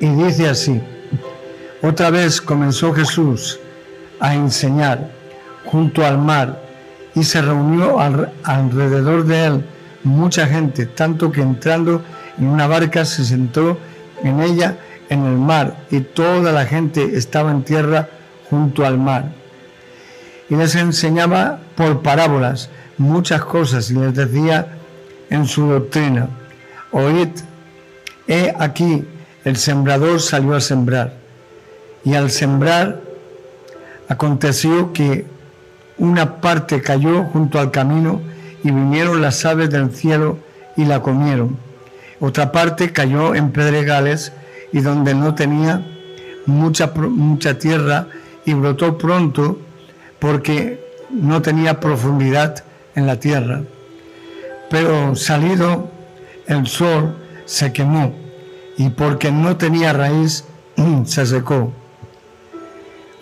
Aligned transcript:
y 0.00 0.08
dice 0.08 0.48
así, 0.48 0.80
otra 1.82 2.10
vez 2.10 2.40
comenzó 2.40 2.92
Jesús 2.92 3.58
a 4.20 4.34
enseñar 4.34 5.10
junto 5.64 6.04
al 6.04 6.18
mar 6.18 6.62
y 7.14 7.24
se 7.24 7.40
reunió 7.42 7.98
alrededor 8.44 9.24
de 9.24 9.44
él 9.44 9.64
mucha 10.04 10.46
gente, 10.46 10.86
tanto 10.86 11.32
que 11.32 11.42
entrando 11.42 12.02
en 12.38 12.46
una 12.46 12.66
barca 12.66 13.04
se 13.04 13.24
sentó 13.24 13.78
en 14.22 14.40
ella 14.40 14.78
en 15.08 15.24
el 15.24 15.36
mar 15.36 15.76
y 15.90 16.00
toda 16.00 16.52
la 16.52 16.64
gente 16.66 17.16
estaba 17.16 17.50
en 17.50 17.62
tierra 17.62 18.08
junto 18.48 18.84
al 18.84 18.98
mar. 18.98 19.32
Y 20.48 20.56
les 20.56 20.74
enseñaba 20.76 21.58
por 21.74 22.02
parábolas 22.02 22.70
muchas 22.98 23.44
cosas 23.44 23.90
y 23.90 23.94
les 23.94 24.14
decía 24.14 24.78
en 25.28 25.46
su 25.46 25.66
doctrina, 25.66 26.28
oíd, 26.92 27.28
he 28.28 28.54
aquí, 28.58 29.04
el 29.46 29.56
sembrador 29.56 30.20
salió 30.20 30.56
a 30.56 30.60
sembrar. 30.60 31.12
Y 32.04 32.14
al 32.14 32.32
sembrar 32.32 33.00
aconteció 34.08 34.92
que 34.92 35.24
una 35.98 36.40
parte 36.40 36.82
cayó 36.82 37.22
junto 37.26 37.60
al 37.60 37.70
camino 37.70 38.20
y 38.64 38.72
vinieron 38.72 39.22
las 39.22 39.44
aves 39.44 39.70
del 39.70 39.94
cielo 39.94 40.38
y 40.76 40.84
la 40.84 41.00
comieron. 41.00 41.56
Otra 42.18 42.50
parte 42.50 42.92
cayó 42.92 43.36
en 43.36 43.52
pedregales 43.52 44.32
y 44.72 44.80
donde 44.80 45.14
no 45.14 45.36
tenía 45.36 45.86
mucha, 46.46 46.88
mucha 46.88 47.56
tierra 47.56 48.08
y 48.44 48.52
brotó 48.52 48.98
pronto 48.98 49.60
porque 50.18 50.84
no 51.12 51.40
tenía 51.40 51.78
profundidad 51.78 52.64
en 52.96 53.06
la 53.06 53.20
tierra. 53.20 53.62
Pero 54.70 55.14
salido 55.14 55.88
el 56.48 56.66
sol 56.66 57.14
se 57.44 57.72
quemó 57.72 58.25
y 58.78 58.90
porque 58.90 59.30
no 59.30 59.56
tenía 59.56 59.92
raíz 59.92 60.44
se 61.06 61.26
secó. 61.26 61.72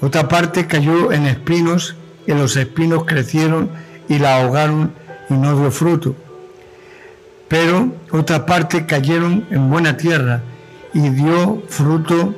Otra 0.01 0.29
parte 0.29 0.67
cayó 0.67 1.13
en 1.13 1.27
espinos 1.27 1.95
y 2.27 2.33
los 2.33 2.57
espinos 2.57 3.05
crecieron 3.05 3.71
y 4.09 4.19
la 4.19 4.41
ahogaron 4.41 4.93
y 5.31 5.35
no 5.35 5.59
dio 5.59 5.71
fruto. 5.71 6.15
Pero 7.49 7.93
otra 8.11 8.47
parte 8.47 8.87
cayeron 8.87 9.47
en 9.51 9.71
buena 9.71 9.97
tierra 9.97 10.43
y 10.93 11.09
dio 11.11 11.63
fruto, 11.69 12.35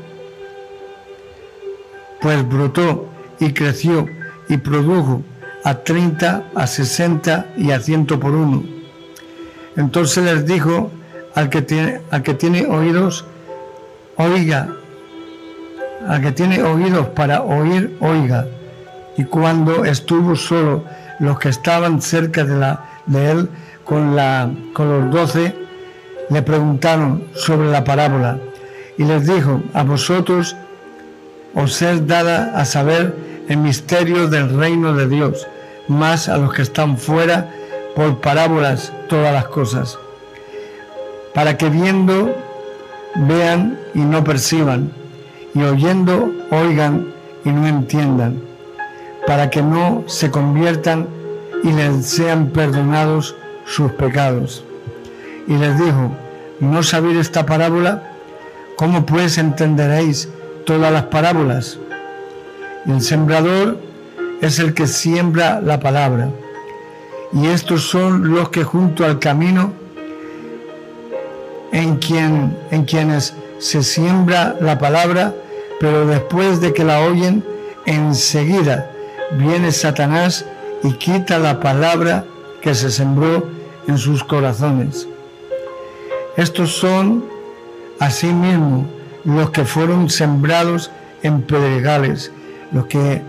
pues 2.21 2.49
brotó 2.49 3.09
y 3.39 3.53
creció 3.53 4.07
y 4.49 4.57
produjo 4.59 5.23
a 5.65 5.83
30, 5.83 6.51
a 6.55 6.67
60 6.67 7.55
y 7.57 7.71
a 7.71 7.81
100 7.81 8.07
por 8.07 8.33
uno. 8.33 8.65
Entonces 9.77 10.25
les 10.25 10.47
dijo 10.47 10.91
al 11.37 11.51
que 11.51 11.63
tiene, 11.63 12.01
que 12.25 12.35
tiene 12.35 12.67
oídos, 12.67 13.25
oiga, 14.17 14.69
al 16.09 16.23
que 16.23 16.33
tiene 16.33 16.63
oídos 16.63 17.09
para 17.09 17.43
oír, 17.43 17.97
oiga. 18.01 18.47
Y 19.17 19.25
cuando 19.25 19.85
estuvo 19.85 20.35
solo, 20.35 20.83
los 21.21 21.39
que 21.39 21.51
estaban 21.51 22.03
cerca 22.03 22.43
de, 22.43 22.57
la, 22.57 22.85
de 23.07 23.31
él 23.31 23.51
con, 23.85 24.17
la, 24.17 24.51
con 24.73 24.89
los 24.89 25.11
doce, 25.13 25.55
le 26.31 26.43
preguntaron 26.43 27.25
sobre 27.35 27.71
la 27.71 27.85
parábola 27.85 28.39
y 28.99 29.05
les 29.05 29.27
dijo, 29.27 29.63
a 29.75 29.85
vosotros 29.85 30.57
os 31.55 31.81
es 31.83 32.07
dada 32.07 32.59
a 32.59 32.65
saber 32.65 33.15
el 33.49 33.59
misterio 33.59 34.27
del 34.29 34.59
reino 34.59 34.95
de 34.95 35.07
Dios 35.07 35.47
más 35.89 36.29
a 36.29 36.39
los 36.39 36.53
que 36.53 36.63
están 36.63 36.97
fuera 36.97 37.51
por 37.95 38.21
parábolas 38.21 38.93
todas 39.09 39.33
las 39.33 39.47
cosas, 39.47 39.99
para 41.37 41.59
que 41.59 41.69
viendo 41.69 42.35
vean 43.15 43.79
y 43.95 43.99
no 43.99 44.25
perciban, 44.25 44.91
y 45.55 45.63
oyendo 45.65 46.33
oigan 46.51 47.09
y 47.45 47.51
no 47.51 47.67
entiendan, 47.67 48.41
para 49.27 49.51
que 49.51 49.61
no 49.61 50.03
se 50.07 50.31
conviertan 50.31 51.07
y 51.63 51.73
les 51.73 52.07
sean 52.07 52.47
perdonados 52.47 53.37
sus 53.67 53.93
pecados. 53.93 54.65
Y 55.47 55.59
les 55.59 55.79
dijo, 55.79 56.11
¿no 56.61 56.83
sabéis 56.83 57.19
esta 57.19 57.45
parábola? 57.45 58.15
¿Cómo 58.77 59.05
pues 59.05 59.37
entenderéis 59.37 60.31
todas 60.65 60.91
las 60.91 61.05
parábolas? 61.05 61.79
El 62.87 63.03
sembrador 63.03 63.79
es 64.41 64.59
el 64.59 64.73
que 64.73 64.87
siembra 64.87 65.61
la 65.61 65.81
palabra. 65.81 66.31
Y 67.35 67.49
estos 67.49 67.83
son 67.83 68.33
los 68.33 68.49
que 68.49 68.65
junto 68.65 69.05
al 69.05 69.19
camino 69.19 69.85
en, 71.77 71.97
quien, 71.97 72.57
en 72.71 72.85
quienes 72.85 73.35
se 73.59 73.83
siembra 73.83 74.57
la 74.63 74.79
palabra, 74.79 75.35
pero 75.79 76.07
después 76.07 76.63
de 76.63 76.73
que 76.73 76.85
la 76.85 77.01
oyen, 77.01 77.45
enseguida 77.85 78.91
viene 79.33 79.71
Satanás 79.71 80.47
y 80.83 80.95
quita 80.95 81.39
la 81.39 81.61
palabra 81.61 82.25
que 82.63 82.75
se 82.75 82.91
sembró 82.91 83.47
en 83.87 83.99
sus 83.99 84.25
corazones. 84.25 85.07
Estos 86.39 86.71
son 86.73 87.27
asimismo 87.99 88.87
los 89.25 89.51
que 89.51 89.67
fueron 89.67 90.09
sembrados 90.09 90.91
en 91.23 91.43
pedregales, 91.43 92.33
los 92.73 92.87
que 92.87 93.21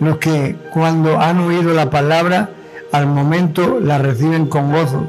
los 0.00 0.16
que 0.18 0.56
cuando 0.72 1.20
han 1.20 1.40
oído 1.40 1.74
la 1.74 1.90
palabra, 1.90 2.50
al 2.92 3.08
momento 3.08 3.78
la 3.78 3.98
reciben 3.98 4.46
con 4.46 4.72
gozo, 4.72 5.06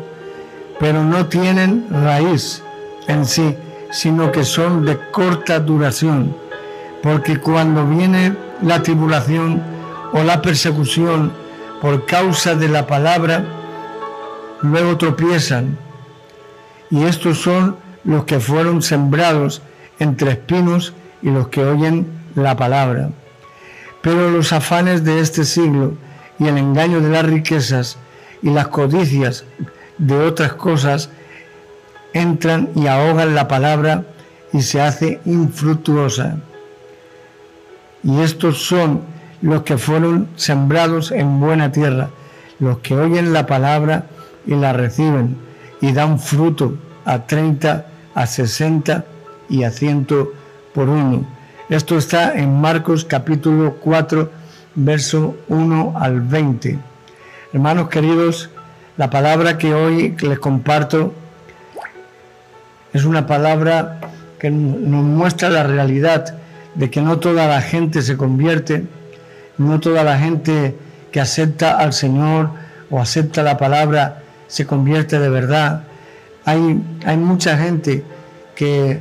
pero 0.79 1.03
no 1.03 1.28
tienen 1.28 1.88
raíz 1.91 2.63
en 3.07 3.25
sí, 3.25 3.56
sino 3.91 4.31
que 4.31 4.45
son 4.45 4.85
de 4.85 4.97
corta 5.12 5.59
duración, 5.59 6.35
porque 7.03 7.40
cuando 7.40 7.85
viene 7.85 8.35
la 8.62 8.81
tribulación 8.81 9.62
o 10.13 10.23
la 10.23 10.41
persecución 10.41 11.34
por 11.81 12.06
causa 12.06 12.56
de 12.56 12.69
la 12.69 12.88
palabra, 12.88 13.45
luego 14.62 14.97
tropiezan. 14.97 15.78
Y 16.89 17.03
estos 17.03 17.39
son 17.39 17.78
los 18.03 18.23
que 18.23 18.39
fueron 18.39 18.81
sembrados 18.81 19.62
entre 20.00 20.31
espinos 20.31 20.94
y 21.22 21.29
los 21.29 21.50
que 21.50 21.63
oyen 21.63 22.07
la 22.35 22.56
palabra. 22.56 23.09
Pero 24.01 24.31
los 24.31 24.53
afanes 24.53 25.03
de 25.03 25.19
este 25.19 25.44
siglo 25.44 25.94
y 26.39 26.47
el 26.47 26.57
engaño 26.57 27.01
de 27.01 27.09
las 27.09 27.25
riquezas 27.25 27.97
y 28.41 28.50
las 28.50 28.69
codicias 28.69 29.44
de 29.99 30.17
otras 30.17 30.53
cosas 30.53 31.09
entran 32.13 32.69
y 32.75 32.87
ahogan 32.87 33.35
la 33.35 33.47
palabra 33.47 34.05
y 34.51 34.61
se 34.63 34.81
hace 34.81 35.19
infructuosa. 35.25 36.37
Y 38.03 38.21
estos 38.21 38.63
son 38.63 39.01
los 39.41 39.63
que 39.63 39.77
fueron 39.77 40.27
sembrados 40.35 41.11
en 41.11 41.39
buena 41.39 41.71
tierra, 41.71 42.09
los 42.59 42.79
que 42.79 42.95
oyen 42.95 43.33
la 43.33 43.45
palabra 43.45 44.05
y 44.45 44.55
la 44.55 44.73
reciben 44.73 45.38
y 45.81 45.91
dan 45.93 46.19
fruto 46.19 46.75
a 47.05 47.25
30, 47.25 47.85
a 48.15 48.27
60 48.27 49.05
y 49.49 49.63
a 49.63 49.71
100 49.71 50.07
por 50.73 50.89
uno. 50.89 51.25
Esto 51.69 51.97
está 51.97 52.33
en 52.38 52.59
Marcos 52.59 53.05
capítulo 53.05 53.75
4, 53.75 54.31
verso 54.75 55.35
1 55.49 55.93
al 55.97 56.21
20. 56.21 56.79
Hermanos 57.53 57.89
queridos, 57.89 58.49
la 58.99 59.09
palabra 59.09 59.57
que 59.57 59.73
hoy 59.73 60.13
les 60.19 60.39
comparto 60.39 61.13
es 62.91 63.05
una 63.05 63.25
palabra 63.25 64.01
que 64.37 64.51
nos 64.51 65.03
muestra 65.03 65.49
la 65.49 65.63
realidad 65.63 66.35
de 66.75 66.91
que 66.91 67.01
no 67.01 67.17
toda 67.17 67.47
la 67.47 67.61
gente 67.61 68.01
se 68.01 68.17
convierte, 68.17 68.83
no 69.57 69.79
toda 69.79 70.03
la 70.03 70.19
gente 70.19 70.75
que 71.13 71.21
acepta 71.21 71.79
al 71.79 71.93
Señor 71.93 72.49
o 72.89 72.99
acepta 72.99 73.41
la 73.41 73.57
palabra 73.57 74.21
se 74.47 74.65
convierte 74.65 75.17
de 75.17 75.29
verdad. 75.29 75.83
Hay, 76.43 76.83
hay 77.05 77.15
mucha 77.15 77.57
gente 77.57 78.03
que 78.53 78.99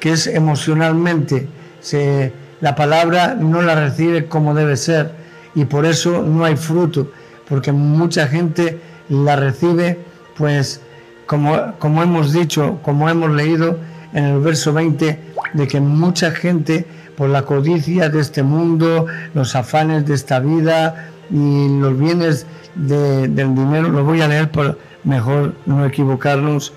que 0.00 0.10
es 0.10 0.26
emocionalmente, 0.26 1.46
se, 1.80 2.32
la 2.60 2.74
palabra 2.74 3.36
no 3.38 3.62
la 3.62 3.76
recibe 3.76 4.26
como 4.26 4.54
debe 4.54 4.76
ser 4.76 5.12
y 5.54 5.66
por 5.66 5.86
eso 5.86 6.22
no 6.22 6.44
hay 6.44 6.56
fruto, 6.56 7.12
porque 7.50 7.72
mucha 7.72 8.28
gente 8.28 8.80
la 9.10 9.36
recibe 9.36 9.98
pues 10.36 10.80
como, 11.26 12.02
hemos 12.02 12.32
dicho, 12.32 12.78
como 12.82 13.08
hemos 13.08 13.30
leído 13.30 13.78
en 14.14 14.24
el 14.24 14.40
verso 14.40 14.72
20, 14.72 15.20
de 15.52 15.68
que 15.68 15.80
mucha 15.80 16.30
gente 16.32 16.86
por 17.16 17.28
la 17.28 17.42
codicia 17.42 18.08
de 18.08 18.20
este 18.20 18.42
mundo, 18.42 19.06
los 19.34 19.54
afanes 19.54 20.06
de 20.06 20.14
esta 20.14 20.40
vida 20.40 21.10
y 21.30 21.78
los 21.78 21.96
bienes 21.96 22.46
del 22.74 23.54
dinero, 23.54 23.90
lo 23.90 24.02
voy 24.02 24.22
a 24.22 24.28
leer 24.28 24.50
por 24.50 24.78
mejor 25.04 25.54
no 25.66 25.84
equivocarnos, 25.84 26.72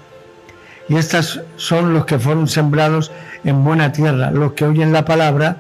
y 0.88 0.98
estas 0.98 1.40
son 1.56 1.94
los 1.94 2.06
que 2.06 2.20
fueron 2.20 2.48
sembrados 2.48 3.12
en 3.44 3.64
buena 3.64 3.92
tierra, 3.92 4.30
los 4.30 4.54
que 4.54 4.66
oyen 4.66 4.92
la 4.94 5.06
palabra 5.06 5.58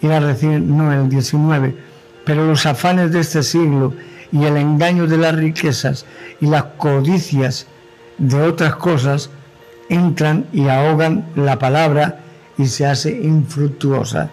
y 0.00 0.08
la 0.08 0.18
reciben, 0.18 0.76
no 0.76 0.92
el 0.92 1.08
19, 1.08 1.76
pero 2.24 2.46
los 2.46 2.66
afanes 2.66 3.12
de 3.12 3.20
este 3.20 3.42
siglo 3.42 3.92
y 4.34 4.44
el 4.44 4.56
engaño 4.56 5.06
de 5.06 5.16
las 5.16 5.36
riquezas 5.36 6.04
y 6.40 6.46
las 6.46 6.64
codicias 6.76 7.68
de 8.18 8.42
otras 8.42 8.74
cosas 8.74 9.30
entran 9.88 10.46
y 10.52 10.66
ahogan 10.66 11.24
la 11.36 11.60
palabra 11.60 12.18
y 12.58 12.66
se 12.66 12.84
hace 12.84 13.12
infructuosa. 13.12 14.30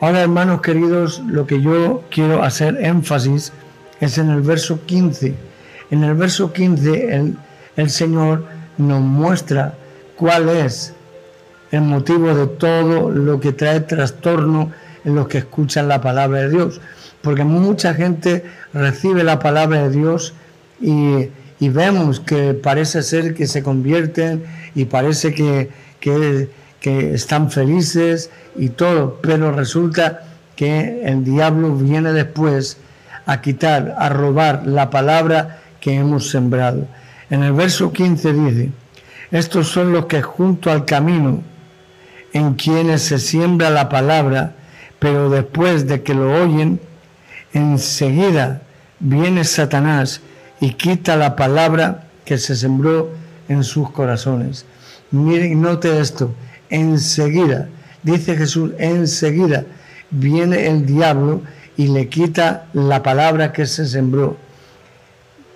Ahora, 0.00 0.20
hermanos 0.20 0.60
queridos, 0.60 1.22
lo 1.26 1.46
que 1.46 1.62
yo 1.62 2.04
quiero 2.10 2.42
hacer 2.42 2.76
énfasis 2.84 3.54
es 4.00 4.18
en 4.18 4.28
el 4.28 4.42
verso 4.42 4.84
15. 4.84 5.34
En 5.90 6.04
el 6.04 6.14
verso 6.14 6.52
15 6.52 7.14
el, 7.14 7.36
el 7.76 7.88
Señor 7.88 8.44
nos 8.76 9.00
muestra 9.00 9.74
cuál 10.16 10.50
es 10.50 10.92
el 11.70 11.80
motivo 11.80 12.34
de 12.34 12.48
todo 12.48 13.10
lo 13.10 13.40
que 13.40 13.52
trae 13.52 13.80
trastorno 13.80 14.72
en 15.06 15.14
los 15.14 15.26
que 15.26 15.38
escuchan 15.38 15.88
la 15.88 16.02
palabra 16.02 16.40
de 16.40 16.50
Dios. 16.50 16.80
Porque 17.22 17.44
mucha 17.44 17.94
gente 17.94 18.44
recibe 18.72 19.24
la 19.24 19.38
palabra 19.38 19.84
de 19.84 19.90
Dios 19.90 20.34
y, 20.80 21.28
vemos 21.60 22.18
que 22.18 22.54
parece 22.54 23.02
ser 23.02 23.34
que 23.34 23.46
se 23.46 23.62
convierten 23.62 24.42
y 24.74 24.86
parece 24.86 25.32
que, 25.32 25.70
que, 26.00 26.48
que 26.80 27.14
están 27.14 27.52
felices 27.52 28.30
y 28.56 28.70
todo, 28.70 29.20
pero 29.22 29.52
resulta 29.52 30.24
que 30.56 31.02
el 31.04 31.24
diablo 31.24 31.76
viene 31.76 32.12
después 32.12 32.78
a 33.26 33.40
quitar, 33.40 33.94
a 33.96 34.08
robar 34.08 34.66
la 34.66 34.90
palabra 34.90 35.60
que 35.80 35.94
hemos 35.94 36.30
sembrado. 36.30 36.86
En 37.30 37.42
el 37.42 37.52
verso 37.52 37.92
15 37.92 38.32
dice, 38.32 38.70
estos 39.30 39.68
son 39.68 39.92
los 39.92 40.06
que 40.06 40.20
junto 40.20 40.70
al 40.70 40.84
camino 40.84 41.42
en 42.32 42.54
quienes 42.54 43.02
se 43.02 43.18
siembra 43.18 43.70
la 43.70 43.88
palabra, 43.88 44.54
pero 44.98 45.30
después 45.30 45.86
de 45.86 46.02
que 46.02 46.14
lo 46.14 46.42
oyen, 46.42 46.80
enseguida 47.52 48.62
viene 49.00 49.44
Satanás 49.44 50.20
y 50.60 50.74
quita 50.74 51.16
la 51.16 51.36
palabra 51.36 52.04
que 52.24 52.38
se 52.38 52.56
sembró 52.56 53.10
en 53.48 53.64
sus 53.64 53.90
corazones. 53.90 54.64
Miren, 55.10 55.60
note 55.60 56.00
esto, 56.00 56.34
enseguida, 56.70 57.68
dice 58.02 58.36
Jesús, 58.36 58.72
enseguida 58.78 59.64
viene 60.10 60.66
el 60.68 60.86
diablo 60.86 61.42
y 61.76 61.88
le 61.88 62.08
quita 62.08 62.66
la 62.72 63.02
palabra 63.02 63.52
que 63.52 63.66
se 63.66 63.86
sembró. 63.86 64.36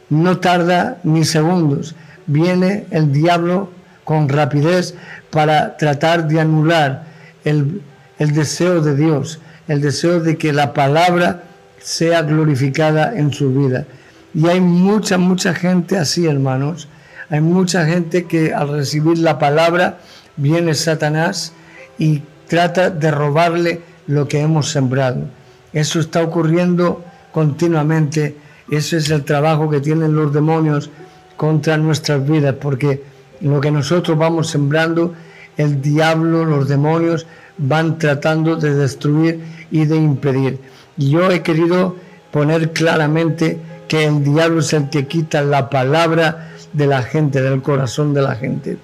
No 0.09 0.39
tarda 0.39 0.99
ni 1.05 1.25
segundos, 1.25 1.95
viene 2.27 2.87
el 2.91 3.13
diablo 3.13 3.71
con 4.05 4.29
rapidez 4.29 4.95
para 5.31 5.77
tratar 5.77 6.29
de 6.29 6.41
anular 6.41 7.05
el, 7.45 7.83
el 8.19 8.33
deseo 8.33 8.81
de 8.81 8.95
Dios, 8.97 9.41
el 9.69 9.81
deseo 9.81 10.21
de 10.21 10.37
que 10.37 10.53
la 10.53 10.75
palabra 10.75 11.43
sea 11.87 12.23
glorificada 12.23 13.17
en 13.17 13.33
su 13.33 13.55
vida. 13.55 13.87
Y 14.35 14.49
hay 14.49 14.61
mucha, 14.61 15.19
mucha 15.19 15.55
gente 15.55 15.97
así, 15.97 16.27
hermanos. 16.27 16.88
Hay 17.31 17.41
mucha 17.41 17.87
gente 17.87 18.25
que 18.25 18.53
al 18.53 18.71
recibir 18.71 19.19
la 19.19 19.38
palabra 19.38 20.00
viene 20.37 20.75
Satanás 20.75 21.53
y 21.97 22.23
trata 22.49 22.91
de 22.91 23.12
robarle 23.12 23.83
lo 24.09 24.27
que 24.27 24.41
hemos 24.41 24.69
sembrado. 24.69 25.29
Eso 25.73 26.00
está 26.00 26.25
ocurriendo 26.25 27.05
continuamente. 27.31 28.37
Ese 28.69 28.97
es 28.97 29.09
el 29.11 29.23
trabajo 29.23 29.71
que 29.71 29.81
tienen 29.81 30.17
los 30.17 30.33
demonios 30.33 30.91
contra 31.37 31.77
nuestras 31.77 32.29
vidas, 32.29 32.56
porque 32.61 33.05
lo 33.41 33.61
que 33.61 33.71
nosotros 33.71 34.19
vamos 34.19 34.50
sembrando, 34.50 35.15
el 35.56 35.81
diablo, 35.81 36.44
los 36.44 36.67
demonios 36.67 37.29
van 37.59 37.97
tratando 37.97 38.56
de 38.56 38.75
destruir 38.75 39.41
y 39.71 39.85
de 39.85 39.94
impedir. 39.94 40.59
Yo 40.97 41.31
he 41.31 41.43
querido 41.43 41.97
poner 42.31 42.73
claramente 42.73 43.61
que 43.89 44.05
el 44.05 44.25
diablo 44.25 44.61
es 44.61 44.73
el 44.73 44.91
que 44.91 45.07
quita 45.07 45.43
la 45.43 45.71
palabra 45.71 46.51
de 46.73 46.87
la 46.87 47.03
gente, 47.03 47.41
del 47.41 47.63
corazón 47.63 48.15
de 48.15 48.23
la 48.23 48.35
gente, 48.35 48.79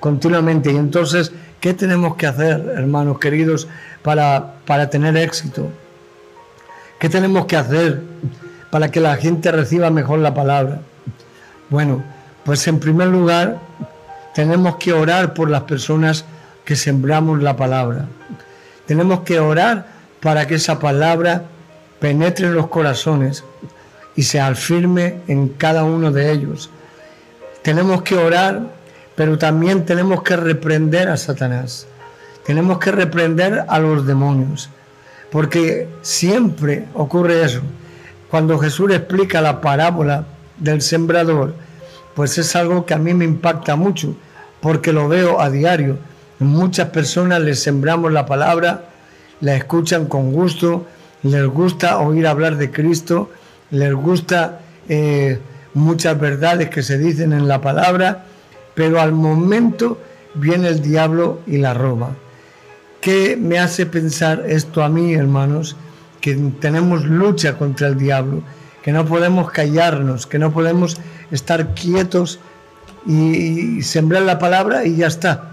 continuamente. 0.00 0.72
Y 0.72 0.76
entonces, 0.76 1.32
¿qué 1.60 1.74
tenemos 1.74 2.16
que 2.16 2.26
hacer, 2.26 2.74
hermanos 2.76 3.18
queridos, 3.18 3.68
para, 4.02 4.54
para 4.66 4.90
tener 4.90 5.16
éxito? 5.16 5.70
¿Qué 6.98 7.08
tenemos 7.08 7.46
que 7.46 7.56
hacer 7.56 8.02
para 8.70 8.90
que 8.90 9.00
la 9.00 9.16
gente 9.16 9.52
reciba 9.52 9.90
mejor 9.90 10.18
la 10.18 10.34
palabra? 10.34 10.80
Bueno, 11.70 12.02
pues 12.44 12.66
en 12.66 12.80
primer 12.80 13.08
lugar 13.08 13.58
tenemos 14.34 14.76
que 14.76 14.92
orar 14.92 15.34
por 15.34 15.48
las 15.48 15.62
personas 15.62 16.24
que 16.64 16.76
sembramos 16.76 17.42
la 17.42 17.56
palabra. 17.56 18.06
Tenemos 18.86 19.20
que 19.20 19.38
orar 19.38 19.97
para 20.20 20.46
que 20.46 20.56
esa 20.56 20.78
palabra 20.78 21.44
penetre 22.00 22.46
en 22.46 22.54
los 22.54 22.68
corazones 22.68 23.44
y 24.16 24.22
se 24.22 24.42
firme 24.54 25.20
en 25.28 25.48
cada 25.48 25.84
uno 25.84 26.10
de 26.10 26.32
ellos. 26.32 26.70
Tenemos 27.62 28.02
que 28.02 28.16
orar, 28.16 28.62
pero 29.14 29.38
también 29.38 29.84
tenemos 29.84 30.22
que 30.22 30.36
reprender 30.36 31.08
a 31.08 31.16
Satanás. 31.16 31.86
Tenemos 32.44 32.78
que 32.78 32.90
reprender 32.92 33.64
a 33.68 33.78
los 33.78 34.06
demonios, 34.06 34.70
porque 35.30 35.86
siempre 36.02 36.86
ocurre 36.94 37.44
eso. 37.44 37.60
Cuando 38.30 38.58
Jesús 38.58 38.90
explica 38.90 39.40
la 39.40 39.60
parábola 39.60 40.24
del 40.56 40.82
sembrador, 40.82 41.54
pues 42.14 42.38
es 42.38 42.56
algo 42.56 42.86
que 42.86 42.94
a 42.94 42.98
mí 42.98 43.14
me 43.14 43.24
impacta 43.24 43.76
mucho, 43.76 44.16
porque 44.60 44.92
lo 44.92 45.08
veo 45.08 45.40
a 45.40 45.50
diario. 45.50 45.98
Muchas 46.38 46.88
personas 46.88 47.40
les 47.40 47.62
sembramos 47.62 48.12
la 48.12 48.26
palabra, 48.26 48.84
la 49.40 49.56
escuchan 49.56 50.06
con 50.06 50.32
gusto, 50.32 50.86
les 51.22 51.46
gusta 51.46 51.98
oír 51.98 52.26
hablar 52.26 52.56
de 52.56 52.70
Cristo, 52.70 53.30
les 53.70 53.94
gusta 53.94 54.60
eh, 54.88 55.38
muchas 55.74 56.18
verdades 56.18 56.70
que 56.70 56.82
se 56.82 56.98
dicen 56.98 57.32
en 57.32 57.48
la 57.48 57.60
palabra, 57.60 58.24
pero 58.74 59.00
al 59.00 59.12
momento 59.12 59.98
viene 60.34 60.68
el 60.68 60.82
diablo 60.82 61.40
y 61.46 61.58
la 61.58 61.74
roba. 61.74 62.10
¿Qué 63.00 63.36
me 63.36 63.58
hace 63.58 63.86
pensar 63.86 64.44
esto 64.46 64.82
a 64.82 64.88
mí, 64.88 65.14
hermanos? 65.14 65.76
Que 66.20 66.34
tenemos 66.60 67.04
lucha 67.04 67.56
contra 67.56 67.88
el 67.88 67.98
diablo, 67.98 68.42
que 68.82 68.92
no 68.92 69.04
podemos 69.04 69.50
callarnos, 69.50 70.26
que 70.26 70.38
no 70.38 70.52
podemos 70.52 70.96
estar 71.30 71.74
quietos 71.74 72.40
y, 73.06 73.82
sembrar 73.82 74.22
la 74.22 74.38
palabra 74.38 74.84
y 74.84 74.96
ya 74.96 75.06
está. 75.06 75.52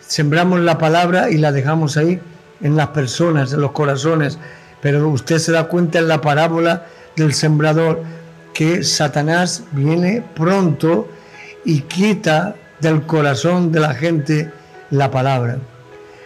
Sembramos 0.00 0.60
la 0.60 0.78
palabra 0.78 1.30
y 1.30 1.38
la 1.38 1.52
dejamos 1.52 1.96
ahí 1.96 2.20
en 2.60 2.76
las 2.76 2.88
personas, 2.88 3.52
en 3.52 3.60
los 3.60 3.72
corazones. 3.72 4.38
Pero 4.80 5.08
usted 5.08 5.38
se 5.38 5.52
da 5.52 5.64
cuenta 5.64 5.98
en 5.98 6.08
la 6.08 6.20
parábola 6.20 6.86
del 7.16 7.34
sembrador 7.34 8.02
que 8.54 8.82
Satanás 8.82 9.64
viene 9.72 10.24
pronto 10.34 11.08
y 11.64 11.82
quita 11.82 12.56
del 12.80 13.02
corazón 13.02 13.72
de 13.72 13.80
la 13.80 13.94
gente 13.94 14.50
la 14.90 15.10
palabra. 15.10 15.58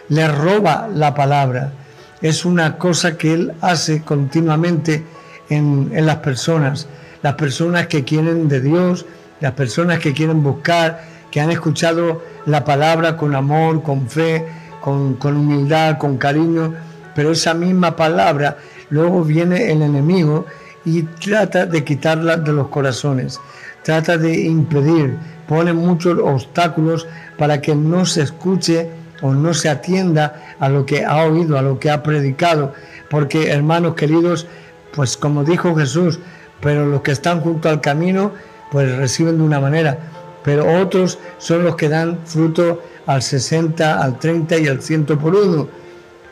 Le 0.09 0.27
roba 0.27 0.87
la 0.93 1.13
palabra. 1.13 1.73
Es 2.21 2.45
una 2.45 2.77
cosa 2.77 3.17
que 3.17 3.33
él 3.33 3.53
hace 3.61 4.01
continuamente 4.01 5.03
en, 5.49 5.91
en 5.93 6.05
las 6.05 6.17
personas 6.17 6.87
las 7.25 7.33
personas 7.33 7.87
que 7.87 8.03
quieren 8.03 8.47
de 8.47 8.61
Dios, 8.61 9.07
las 9.39 9.53
personas 9.53 9.97
que 9.97 10.13
quieren 10.13 10.43
buscar, 10.43 11.01
que 11.31 11.41
han 11.41 11.49
escuchado 11.49 12.21
la 12.45 12.63
palabra 12.63 13.17
con 13.17 13.33
amor, 13.33 13.81
con 13.81 14.07
fe, 14.07 14.45
con, 14.85 15.35
humildad, 15.35 15.97
con 15.97 16.17
cariño, 16.17 16.75
pero 17.15 17.31
esa 17.31 17.55
misma 17.55 17.95
palabra 17.95 18.57
luego 18.91 19.23
viene 19.23 19.71
el 19.71 19.81
enemigo 19.81 20.45
y 20.85 21.01
trata 21.01 21.65
de 21.65 21.83
quitarla 21.83 22.37
de 22.37 22.53
los 22.53 22.67
corazones, 22.67 23.39
trata 23.81 24.15
de 24.15 24.41
impedir, 24.41 25.17
pone 25.47 25.73
muchos 25.73 26.19
obstáculos 26.19 27.07
para 27.35 27.59
que 27.61 27.73
no 27.73 28.05
se 28.05 28.21
escuche 28.21 28.87
o 29.23 29.33
no 29.33 29.55
se 29.55 29.69
atienda 29.69 30.55
a 30.59 30.69
lo 30.69 30.85
que 30.85 31.03
ha 31.03 31.23
oído, 31.23 31.57
a 31.57 31.63
lo 31.63 31.79
que 31.79 31.89
ha 31.89 32.03
predicado, 32.03 32.73
porque 33.09 33.49
hermanos 33.49 33.95
queridos, 33.95 34.45
pues 34.93 35.17
como 35.17 35.43
dijo 35.43 35.75
Jesús, 35.75 36.19
pero 36.61 36.85
los 36.85 37.01
que 37.01 37.11
están 37.11 37.41
junto 37.41 37.69
al 37.69 37.81
camino 37.81 38.33
pues 38.69 38.95
reciben 38.95 39.37
de 39.37 39.43
una 39.43 39.59
manera, 39.59 39.97
pero 40.43 40.79
otros 40.79 41.17
son 41.39 41.63
los 41.63 41.75
que 41.75 41.89
dan 41.89 42.19
fruto 42.25 42.83
al 43.05 43.21
60, 43.21 44.01
al 44.01 44.19
30 44.19 44.57
y 44.59 44.67
al 44.67 44.81
100 44.81 45.05
por 45.05 45.35
uno. 45.35 45.67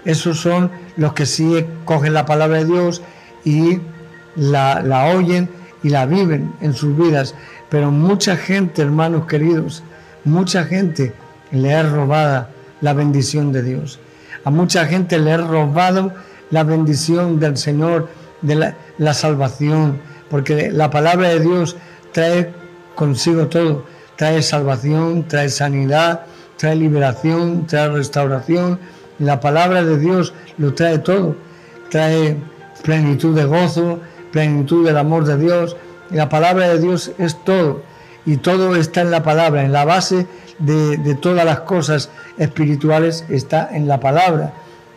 Esos 0.05 0.39
son 0.39 0.71
los 0.97 1.13
que 1.13 1.25
sí 1.25 1.65
cogen 1.85 2.13
la 2.13 2.25
palabra 2.25 2.59
de 2.59 2.65
Dios 2.65 3.01
y 3.45 3.79
la, 4.35 4.81
la 4.81 5.05
oyen 5.05 5.49
y 5.81 5.89
la 5.89 6.05
viven 6.05 6.53
en 6.61 6.73
sus 6.73 6.97
vidas. 6.97 7.35
Pero 7.69 7.91
mucha 7.91 8.35
gente, 8.35 8.81
hermanos 8.81 9.27
queridos, 9.27 9.83
mucha 10.23 10.65
gente 10.65 11.13
le 11.51 11.73
ha 11.73 11.83
robado 11.83 12.47
la 12.81 12.93
bendición 12.93 13.51
de 13.51 13.63
Dios. 13.63 13.99
A 14.43 14.49
mucha 14.49 14.85
gente 14.85 15.17
le 15.19 15.31
ha 15.31 15.37
robado 15.37 16.13
la 16.51 16.63
bendición 16.63 17.39
del 17.39 17.57
Señor, 17.57 18.09
de 18.41 18.55
la, 18.55 18.75
la 18.97 19.13
salvación, 19.13 19.99
porque 20.29 20.71
la 20.71 20.89
palabra 20.89 21.29
de 21.29 21.39
Dios 21.39 21.77
trae 22.11 22.51
consigo 22.95 23.47
todo, 23.47 23.85
trae 24.17 24.41
salvación, 24.41 25.27
trae 25.27 25.49
sanidad, 25.49 26.25
trae 26.63 26.77
liberación, 26.77 27.67
trae 27.67 27.89
restauración. 27.89 28.79
La 29.19 29.41
palabra 29.41 29.83
de 29.83 29.99
Dios 29.99 30.33
lo 30.57 30.73
trae 30.73 30.97
todo, 30.97 31.35
trae 31.89 32.37
plenitud 32.83 33.35
de 33.35 33.43
gozo, 33.43 33.99
plenitud 34.31 34.85
del 34.85 34.97
amor 34.97 35.25
de 35.25 35.35
Dios. 35.35 35.75
la 36.09 36.29
palabra 36.29 36.69
de 36.69 36.79
Dios 36.79 37.11
es 37.17 37.35
todo. 37.43 37.83
Y 38.25 38.37
todo 38.37 38.77
está 38.77 39.01
en 39.01 39.11
la 39.11 39.23
palabra, 39.23 39.65
en 39.65 39.73
la 39.73 39.83
base 39.83 40.25
de, 40.59 40.95
de 40.95 41.15
todas 41.15 41.43
las 41.43 41.59
cosas 41.61 42.09
espirituales 42.37 43.25
está 43.27 43.67
en 43.73 43.89
la 43.89 43.99
palabra. 43.99 44.53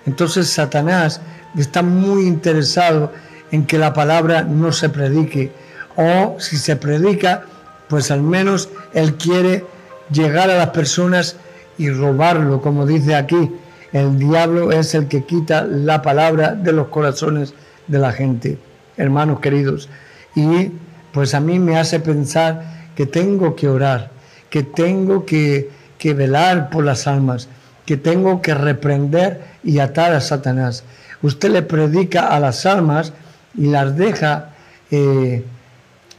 Entonces 0.07 0.49
Satanás 0.49 1.21
está 1.59 1.83
muy 1.83 2.29
interesado 2.29 3.13
en 3.51 3.67
que 3.67 3.77
la 3.77 3.93
palabra 3.93 4.45
no 4.45 4.71
se 4.71 4.89
predique. 4.89 5.51
O 5.97 6.37
si 6.39 6.59
se 6.59 6.77
predica, 6.77 7.43
pues 7.89 8.13
al 8.13 8.23
menos 8.23 8.69
él 8.95 9.15
quiere 9.15 9.65
llegar 10.13 10.49
a 10.49 10.59
las 10.59 10.69
personas 10.69 11.39
y 11.79 11.91
robarlo, 11.91 12.61
como 12.61 12.87
dice 12.87 13.15
aquí. 13.15 13.51
El 13.93 14.19
diablo 14.19 14.73
es 14.73 14.95
el 14.95 15.09
que 15.09 15.25
quita 15.25 15.63
la 15.63 16.03
palabra 16.03 16.53
de 16.55 16.73
los 16.73 16.89
corazones 16.89 17.55
de 17.87 17.99
la 17.99 18.13
gente, 18.13 18.59
hermanos 18.97 19.41
queridos. 19.41 19.89
Y 20.35 20.73
pues 21.13 21.35
a 21.35 21.41
mí 21.41 21.59
me 21.59 21.79
hace 21.79 22.01
pensar 22.01 22.91
que 22.95 23.07
tengo 23.07 23.55
que 23.57 23.69
orar, 23.69 24.11
que 24.51 24.63
tengo 24.63 25.25
que, 25.25 25.71
que 25.99 26.15
velar 26.15 26.69
por 26.71 26.85
las 26.85 27.07
almas, 27.07 27.49
que 27.87 27.97
tengo 27.97 28.43
que 28.43 28.55
reprender 28.55 29.43
y 29.63 29.79
atar 29.79 30.13
a 30.13 30.21
Satanás. 30.21 30.85
Usted 31.23 31.51
le 31.51 31.63
predica 31.63 32.29
a 32.29 32.41
las 32.41 32.67
almas 32.67 33.13
y 33.57 33.69
las 33.69 33.97
deja, 33.97 34.51
eh, 34.91 35.45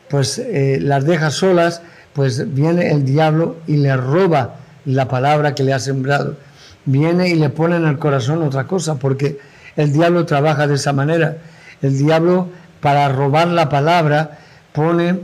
pues 0.09 0.39
eh, 0.39 0.79
las 0.81 1.05
deja 1.05 1.29
solas, 1.29 1.81
pues 2.13 2.53
viene 2.53 2.89
el 2.89 3.05
diablo 3.05 3.57
y 3.67 3.77
le 3.77 3.95
roba 3.95 4.55
la 4.87 5.07
palabra 5.07 5.53
que 5.53 5.63
le 5.63 5.73
ha 5.73 5.79
sembrado. 5.79 6.35
Viene 6.85 7.29
y 7.29 7.35
le 7.35 7.49
pone 7.49 7.75
en 7.75 7.85
el 7.85 7.99
corazón 7.99 8.41
otra 8.41 8.65
cosa, 8.65 8.95
porque 8.95 9.39
el 9.75 9.91
diablo 9.91 10.25
trabaja 10.25 10.65
de 10.65 10.75
esa 10.75 10.93
manera. 10.93 11.37
El 11.81 11.97
diablo, 11.97 12.47
para 12.79 13.09
robar 13.09 13.49
la 13.49 13.69
palabra, 13.69 14.39
pone, 14.71 15.19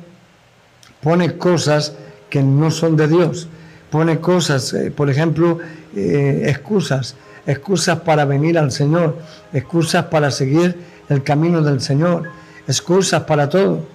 pone 1.02 1.38
cosas 1.38 1.94
que 2.30 2.44
no 2.44 2.72
son 2.72 2.98
de 2.98 3.08
Dios. 3.08 3.48
Pone 3.90 4.20
cosas, 4.20 4.74
eh, 4.74 4.92
por 4.92 5.10
ejemplo, 5.10 5.60
excusas, 5.96 7.16
excusas 7.46 8.00
para 8.00 8.26
venir 8.26 8.58
al 8.58 8.72
Señor, 8.72 9.20
excusas 9.54 10.06
para 10.06 10.32
seguir 10.32 10.76
el 11.10 11.22
camino 11.24 11.62
del 11.62 11.80
Señor, 11.80 12.24
excusas 12.68 13.24
para 13.24 13.48
todo. 13.50 13.86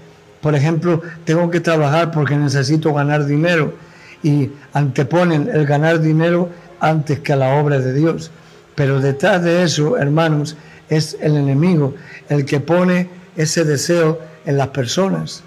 Por 0.40 0.54
ejemplo, 0.54 1.02
tengo 1.24 1.50
que 1.50 1.60
trabajar 1.60 2.12
porque 2.12 2.36
necesito 2.36 2.94
ganar 2.94 3.26
dinero 3.26 3.74
y 4.22 4.50
anteponen 4.72 5.48
el 5.52 5.66
ganar 5.66 6.00
dinero 6.00 6.48
antes 6.80 7.20
que 7.20 7.36
la 7.36 7.56
obra 7.56 7.78
de 7.78 7.94
Dios. 7.94 8.30
Pero 8.74 9.00
detrás 9.00 9.42
de 9.42 9.62
eso, 9.62 9.96
hermanos, 9.96 10.56
es 10.88 11.16
el 11.20 11.36
enemigo 11.36 11.94
el 12.28 12.44
que 12.44 12.60
pone 12.60 13.08
ese 13.36 13.64
deseo 13.64 14.20
en 14.46 14.56
las 14.56 14.68
personas. 14.68 15.42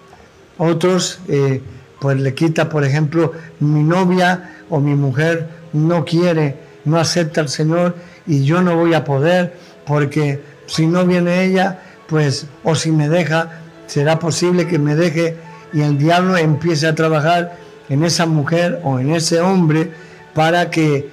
Otros, 0.58 1.20
eh, 1.28 1.62
pues 2.00 2.20
le 2.20 2.34
quita, 2.34 2.70
por 2.70 2.84
ejemplo, 2.84 3.34
mi 3.60 3.84
novia 3.84 4.58
o 4.70 4.80
mi 4.80 4.96
mujer 4.96 5.48
no 5.74 6.06
quiere, 6.06 6.58
no 6.86 7.00
acepta 7.00 7.42
al 7.42 7.50
Señor 7.50 7.96
y 8.28 8.44
yo 8.44 8.62
no 8.62 8.76
voy 8.76 8.94
a 8.94 9.04
poder 9.04 9.54
porque 9.86 10.42
si 10.66 10.88
no 10.88 11.06
viene 11.06 11.44
ella, 11.44 11.80
pues, 12.08 12.48
o 12.64 12.76
si 12.76 12.92
me 12.92 13.10
deja, 13.10 13.62
será 13.88 14.20
posible 14.20 14.68
que 14.68 14.80
me 14.80 14.96
deje 14.96 15.36
y 15.74 15.82
el 15.82 15.98
diablo 15.98 16.38
empiece 16.38 16.88
a 16.88 16.96
trabajar 16.96 17.58
en 17.92 18.06
esa 18.06 18.26
mujer 18.26 18.80
o 18.86 19.00
en 19.00 19.12
ese 19.12 19.42
hombre 19.42 19.92
para 20.34 20.70
que 20.70 21.10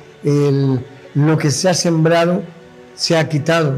lo 1.15 1.37
que 1.37 1.51
se 1.51 1.69
ha 1.69 1.75
sembrado 1.75 2.43
se 2.95 3.17
ha 3.17 3.29
quitado. 3.29 3.75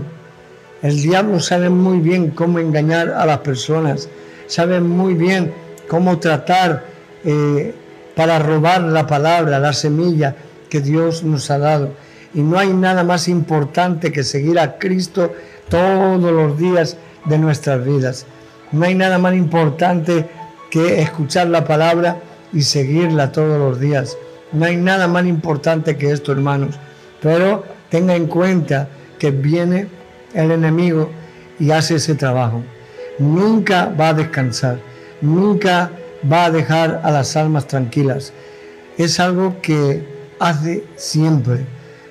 El 0.82 1.00
diablo 1.00 1.40
sabe 1.40 1.70
muy 1.70 2.00
bien 2.00 2.30
cómo 2.30 2.58
engañar 2.58 3.08
a 3.08 3.24
las 3.24 3.38
personas, 3.38 4.10
sabe 4.46 4.80
muy 4.80 5.14
bien 5.14 5.52
cómo 5.88 6.18
tratar 6.18 6.84
eh, 7.24 7.74
para 8.14 8.38
robar 8.38 8.82
la 8.82 9.06
palabra, 9.06 9.58
la 9.58 9.72
semilla 9.72 10.36
que 10.68 10.82
Dios 10.82 11.24
nos 11.24 11.50
ha 11.50 11.58
dado. 11.58 11.94
Y 12.34 12.42
no 12.42 12.58
hay 12.58 12.68
nada 12.68 13.02
más 13.02 13.28
importante 13.28 14.12
que 14.12 14.24
seguir 14.24 14.58
a 14.58 14.76
Cristo 14.76 15.32
todos 15.70 16.20
los 16.20 16.58
días 16.58 16.98
de 17.24 17.38
nuestras 17.38 17.82
vidas. 17.82 18.26
No 18.72 18.84
hay 18.84 18.94
nada 18.94 19.16
más 19.16 19.34
importante 19.34 20.26
que 20.70 21.00
escuchar 21.00 21.46
la 21.46 21.64
palabra 21.64 22.20
y 22.52 22.62
seguirla 22.62 23.32
todos 23.32 23.58
los 23.58 23.80
días. 23.80 24.16
No 24.52 24.66
hay 24.66 24.76
nada 24.76 25.08
más 25.08 25.26
importante 25.26 25.96
que 25.96 26.10
esto, 26.10 26.32
hermanos. 26.32 26.76
Pero 27.20 27.64
tenga 27.90 28.16
en 28.16 28.26
cuenta 28.26 28.88
que 29.18 29.30
viene 29.30 29.88
el 30.34 30.50
enemigo 30.50 31.10
y 31.58 31.70
hace 31.70 31.96
ese 31.96 32.14
trabajo. 32.14 32.62
Nunca 33.18 33.92
va 33.98 34.08
a 34.08 34.14
descansar, 34.14 34.78
nunca 35.20 35.90
va 36.30 36.46
a 36.46 36.50
dejar 36.50 37.00
a 37.04 37.10
las 37.10 37.36
almas 37.36 37.66
tranquilas. 37.66 38.32
Es 38.96 39.20
algo 39.20 39.60
que 39.60 40.04
hace 40.38 40.84
siempre. 40.96 41.66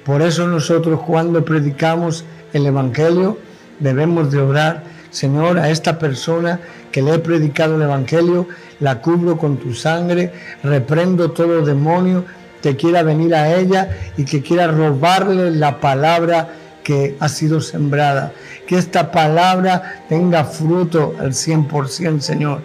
Por 0.06 0.22
eso 0.22 0.48
nosotros 0.48 1.02
cuando 1.06 1.44
predicamos 1.44 2.26
el 2.54 2.66
Evangelio, 2.66 3.38
debemos 3.80 4.32
de 4.32 4.40
orar, 4.40 4.84
Señor, 5.12 5.58
a 5.58 5.70
esta 5.70 5.98
persona 5.98 6.60
que 6.92 7.02
le 7.02 7.16
he 7.16 7.20
predicado 7.20 7.76
el 7.76 7.82
Evangelio, 7.82 8.48
la 8.80 9.02
cubro 9.02 9.38
con 9.38 9.58
tu 9.58 9.74
sangre, 9.74 10.32
reprendo 10.64 11.32
todo 11.32 11.66
demonio 11.66 12.26
que 12.62 12.76
quiera 12.76 13.04
venir 13.04 13.34
a 13.36 13.56
ella 13.56 13.90
y 14.18 14.26
que 14.26 14.42
quiera 14.42 14.68
robarle 14.68 15.52
la 15.52 15.80
palabra 15.80 16.50
que 16.84 17.16
ha 17.20 17.30
sido 17.30 17.62
sembrada. 17.62 18.34
Que 18.68 18.78
esta 18.78 19.12
palabra 19.12 20.04
tenga 20.10 20.44
fruto 20.44 21.16
al 21.20 21.32
100%, 21.32 22.20
Señor. 22.20 22.62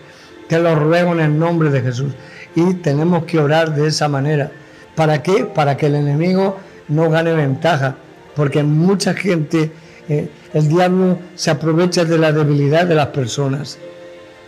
Te 0.49 0.59
lo 0.59 0.75
ruego 0.75 1.13
en 1.13 1.21
el 1.21 1.39
nombre 1.39 1.71
de 1.71 1.81
Jesús. 1.81 2.13
Y 2.55 2.75
tenemos 2.75 3.25
que 3.25 3.39
orar 3.39 3.75
de 3.75 3.89
esa 3.89 4.09
manera. 4.09 4.51
¿Para 4.95 5.23
qué? 5.23 5.45
Para 5.45 5.77
que 5.77 5.87
el 5.87 5.95
enemigo 5.95 6.59
no 6.89 7.11
gane 7.11 7.33
ventaja. 7.33 7.97
Porque 8.37 8.63
mucha 8.63 9.15
gente 9.15 9.73
eh, 10.09 10.29
el 10.53 10.69
diablo 10.69 11.19
se 11.35 11.51
aprovecha 11.51 12.05
de 12.05 12.19
la 12.19 12.33
debilidad 12.33 12.87
de 12.87 12.95
las 12.95 13.09
personas. 13.09 13.79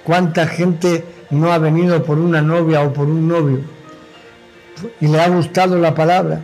¿Cuánta 0.04 0.46
gente 0.46 1.04
no 1.30 1.52
ha 1.52 1.58
venido 1.58 2.02
por 2.04 2.18
una 2.18 2.42
novia 2.42 2.82
o 2.82 2.92
por 2.92 3.06
un 3.06 3.26
novio 3.26 3.60
y 5.00 5.08
le 5.08 5.20
ha 5.20 5.28
gustado 5.28 5.78
la 5.78 5.94
palabra? 5.94 6.42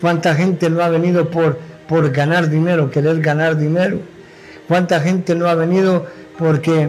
¿Cuánta 0.00 0.34
gente 0.34 0.70
no 0.70 0.82
ha 0.82 0.88
venido 0.88 1.30
por, 1.30 1.58
por 1.88 2.10
ganar 2.10 2.48
dinero, 2.48 2.90
querer 2.90 3.20
ganar 3.20 3.56
dinero? 3.56 4.00
¿Cuánta 4.66 5.00
gente 5.00 5.34
no 5.34 5.46
ha 5.46 5.54
venido 5.54 6.06
porque 6.38 6.88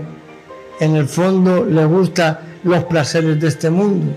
en 0.79 0.95
el 0.95 1.07
fondo 1.07 1.65
le 1.65 1.85
gustan 1.85 2.39
los 2.63 2.83
placeres 2.85 3.39
de 3.39 3.47
este 3.47 3.69
mundo? 3.69 4.15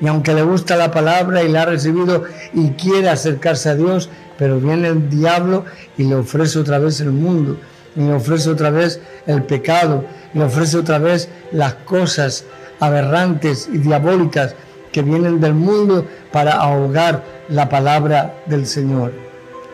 Y 0.00 0.06
aunque 0.06 0.34
le 0.34 0.42
gusta 0.42 0.76
la 0.76 0.90
palabra 0.90 1.42
y 1.42 1.48
la 1.48 1.62
ha 1.62 1.66
recibido 1.66 2.24
y 2.54 2.70
quiere 2.70 3.08
acercarse 3.08 3.68
a 3.68 3.74
Dios, 3.74 4.08
pero 4.38 4.58
viene 4.58 4.88
el 4.88 5.10
diablo 5.10 5.64
y 5.98 6.04
le 6.04 6.14
ofrece 6.14 6.58
otra 6.58 6.78
vez 6.78 7.00
el 7.00 7.12
mundo, 7.12 7.58
y 7.94 8.00
le 8.00 8.14
ofrece 8.14 8.48
otra 8.48 8.70
vez 8.70 9.00
el 9.26 9.42
pecado, 9.42 10.04
y 10.32 10.38
le 10.38 10.44
ofrece 10.44 10.78
otra 10.78 10.98
vez 10.98 11.28
las 11.52 11.74
cosas 11.74 12.44
aberrantes 12.80 13.68
y 13.70 13.78
diabólicas 13.78 14.54
que 14.92 15.02
vienen 15.02 15.40
del 15.40 15.54
mundo 15.54 16.06
para 16.32 16.54
ahogar 16.54 17.22
la 17.48 17.68
palabra 17.68 18.34
del 18.46 18.66
Señor. 18.66 19.12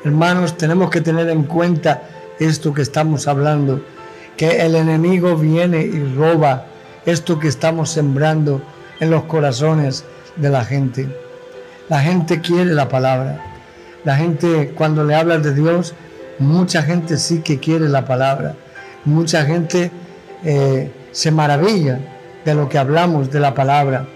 Hermanos, 0.04 0.56
tenemos 0.56 0.90
que 0.90 1.00
tener 1.00 1.28
en 1.28 1.44
cuenta 1.44 2.02
esto 2.40 2.74
que 2.74 2.82
estamos 2.82 3.28
hablando, 3.28 3.80
que 4.36 4.66
el 4.66 4.74
enemigo 4.74 5.36
viene 5.36 5.80
y 5.80 6.14
roba 6.14 6.66
esto 7.06 7.38
que 7.38 7.48
estamos 7.48 7.90
sembrando 7.90 8.60
en 9.00 9.10
los 9.10 9.24
corazones 9.24 10.04
de 10.36 10.50
la 10.50 10.64
gente. 10.64 11.08
La 11.88 12.00
gente 12.00 12.40
quiere 12.40 12.72
la 12.72 12.88
palabra, 12.88 13.40
la 14.06 14.14
gente, 14.14 14.72
cuando 14.76 15.02
le 15.02 15.16
hablas 15.16 15.42
de 15.42 15.52
Dios, 15.52 15.92
mucha 16.38 16.84
gente 16.84 17.16
sí 17.16 17.40
que 17.40 17.58
quiere 17.58 17.88
la 17.88 18.04
palabra. 18.04 18.54
Mucha 19.04 19.44
gente 19.44 19.90
eh, 20.44 20.92
se 21.10 21.32
maravilla 21.32 21.98
de 22.44 22.54
lo 22.54 22.68
que 22.68 22.78
hablamos 22.78 23.32
de 23.32 23.40
la 23.40 23.52
palabra. 23.52 24.06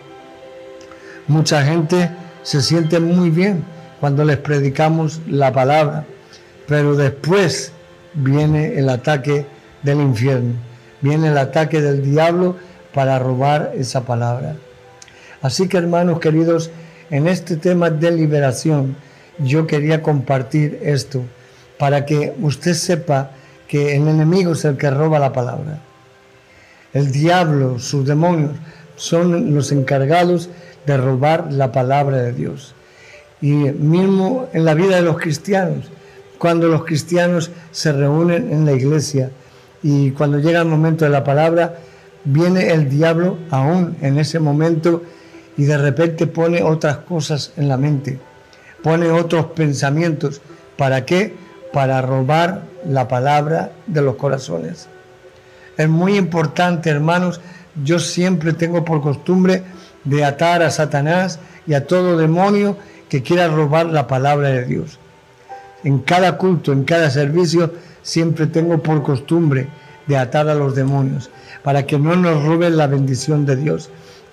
Mucha 1.26 1.64
gente 1.64 2.08
se 2.44 2.62
siente 2.62 3.00
muy 3.00 3.30
bien 3.30 3.64
cuando 3.98 4.24
les 4.24 4.36
predicamos 4.36 5.20
la 5.26 5.52
palabra, 5.52 6.04
pero 6.68 6.94
después 6.94 7.72
viene 8.14 8.78
el 8.78 8.88
ataque 8.90 9.44
del 9.82 10.00
infierno, 10.00 10.54
viene 11.00 11.28
el 11.28 11.38
ataque 11.38 11.80
del 11.80 12.04
diablo 12.04 12.56
para 12.94 13.18
robar 13.18 13.72
esa 13.74 14.02
palabra. 14.02 14.54
Así 15.42 15.68
que 15.68 15.78
hermanos 15.78 16.20
queridos, 16.20 16.70
en 17.10 17.26
este 17.26 17.56
tema 17.56 17.90
de 17.90 18.10
liberación, 18.10 18.96
yo 19.38 19.66
quería 19.66 20.02
compartir 20.02 20.78
esto 20.82 21.22
para 21.78 22.04
que 22.04 22.34
usted 22.40 22.74
sepa 22.74 23.30
que 23.66 23.96
el 23.96 24.06
enemigo 24.06 24.52
es 24.52 24.64
el 24.64 24.76
que 24.76 24.90
roba 24.90 25.18
la 25.18 25.32
palabra. 25.32 25.80
El 26.92 27.10
diablo, 27.10 27.78
sus 27.78 28.06
demonios, 28.06 28.52
son 28.96 29.54
los 29.54 29.72
encargados 29.72 30.50
de 30.86 30.96
robar 30.96 31.52
la 31.52 31.72
palabra 31.72 32.18
de 32.18 32.32
Dios. 32.32 32.74
Y 33.40 33.52
mismo 33.52 34.48
en 34.52 34.64
la 34.64 34.74
vida 34.74 34.96
de 34.96 35.02
los 35.02 35.18
cristianos, 35.18 35.86
cuando 36.38 36.68
los 36.68 36.84
cristianos 36.84 37.50
se 37.70 37.92
reúnen 37.92 38.52
en 38.52 38.66
la 38.66 38.72
iglesia 38.72 39.30
y 39.82 40.10
cuando 40.10 40.38
llega 40.38 40.60
el 40.60 40.68
momento 40.68 41.04
de 41.04 41.10
la 41.10 41.24
palabra, 41.24 41.78
viene 42.24 42.72
el 42.72 42.90
diablo 42.90 43.38
aún 43.50 43.96
en 44.02 44.18
ese 44.18 44.38
momento 44.38 45.02
y 45.60 45.64
de 45.64 45.76
repente 45.76 46.26
pone 46.26 46.62
otras 46.62 46.96
cosas 47.00 47.52
en 47.58 47.68
la 47.68 47.76
mente, 47.76 48.18
pone 48.82 49.10
otros 49.10 49.44
pensamientos. 49.54 50.40
¿Para 50.78 51.04
qué? 51.04 51.34
Para 51.70 52.00
robar 52.00 52.62
la 52.86 53.08
palabra 53.08 53.70
de 53.86 54.00
los 54.00 54.16
corazones. 54.16 54.88
Es 55.76 55.86
muy 55.86 56.16
importante, 56.16 56.88
hermanos, 56.88 57.42
yo 57.84 57.98
siempre 57.98 58.54
tengo 58.54 58.86
por 58.86 59.02
costumbre 59.02 59.62
de 60.04 60.24
atar 60.24 60.62
a 60.62 60.70
Satanás 60.70 61.38
y 61.66 61.74
a 61.74 61.86
todo 61.86 62.16
demonio 62.16 62.78
que 63.10 63.22
quiera 63.22 63.46
robar 63.48 63.84
la 63.84 64.06
palabra 64.06 64.48
de 64.48 64.64
Dios. 64.64 64.98
En 65.84 65.98
cada 65.98 66.38
culto, 66.38 66.72
en 66.72 66.84
cada 66.84 67.10
servicio, 67.10 67.74
siempre 68.00 68.46
tengo 68.46 68.82
por 68.82 69.02
costumbre 69.02 69.68
de 70.06 70.16
atar 70.16 70.48
a 70.48 70.54
los 70.54 70.74
demonios, 70.74 71.28
para 71.62 71.84
que 71.84 71.98
no 71.98 72.16
nos 72.16 72.42
roben 72.46 72.78
la 72.78 72.86
bendición 72.86 73.44
de 73.44 73.56
Dios, 73.56 73.90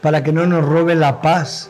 para 0.07 0.23
que 0.23 0.31
no 0.31 0.45
nos 0.45 0.63
robe 0.63 0.95
la 0.95 1.21
paz, 1.21 1.69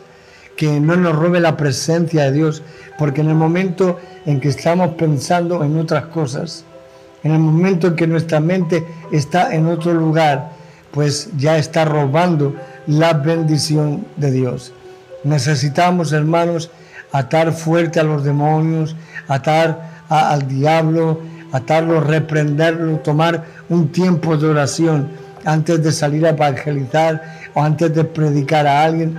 que 0.55 0.79
no 0.79 0.95
nos 0.95 1.15
robe 1.15 1.39
la 1.39 1.57
presencia 1.57 2.25
de 2.25 2.33
Dios, 2.33 2.61
porque 2.99 3.21
en 3.21 3.29
el 3.29 3.33
momento 3.33 3.97
en 4.27 4.39
que 4.39 4.49
estamos 4.49 4.89
pensando 4.89 5.63
en 5.63 5.75
otras 5.79 6.05
cosas, 6.05 6.63
en 7.23 7.31
el 7.31 7.39
momento 7.39 7.87
en 7.87 7.95
que 7.95 8.05
nuestra 8.05 8.39
mente 8.39 8.85
está 9.11 9.55
en 9.55 9.65
otro 9.65 9.91
lugar, 9.91 10.51
pues 10.91 11.31
ya 11.35 11.57
está 11.57 11.83
robando 11.83 12.53
la 12.85 13.13
bendición 13.13 14.05
de 14.17 14.29
Dios. 14.29 14.71
Necesitamos, 15.23 16.11
hermanos, 16.11 16.69
atar 17.11 17.51
fuerte 17.53 17.99
a 17.99 18.03
los 18.03 18.23
demonios, 18.23 18.95
atar 19.27 20.03
al 20.09 20.47
diablo, 20.47 21.21
atarlo, 21.53 22.01
reprenderlo, 22.01 22.97
tomar 22.97 23.45
un 23.67 23.91
tiempo 23.91 24.37
de 24.37 24.45
oración 24.45 25.09
antes 25.47 25.81
de 25.81 25.93
salir 25.93 26.25
a 26.25 26.31
evangelizar 26.31 27.21
o 27.53 27.63
antes 27.63 27.95
de 27.95 28.03
predicar 28.03 28.67
a 28.67 28.83
alguien 28.83 29.17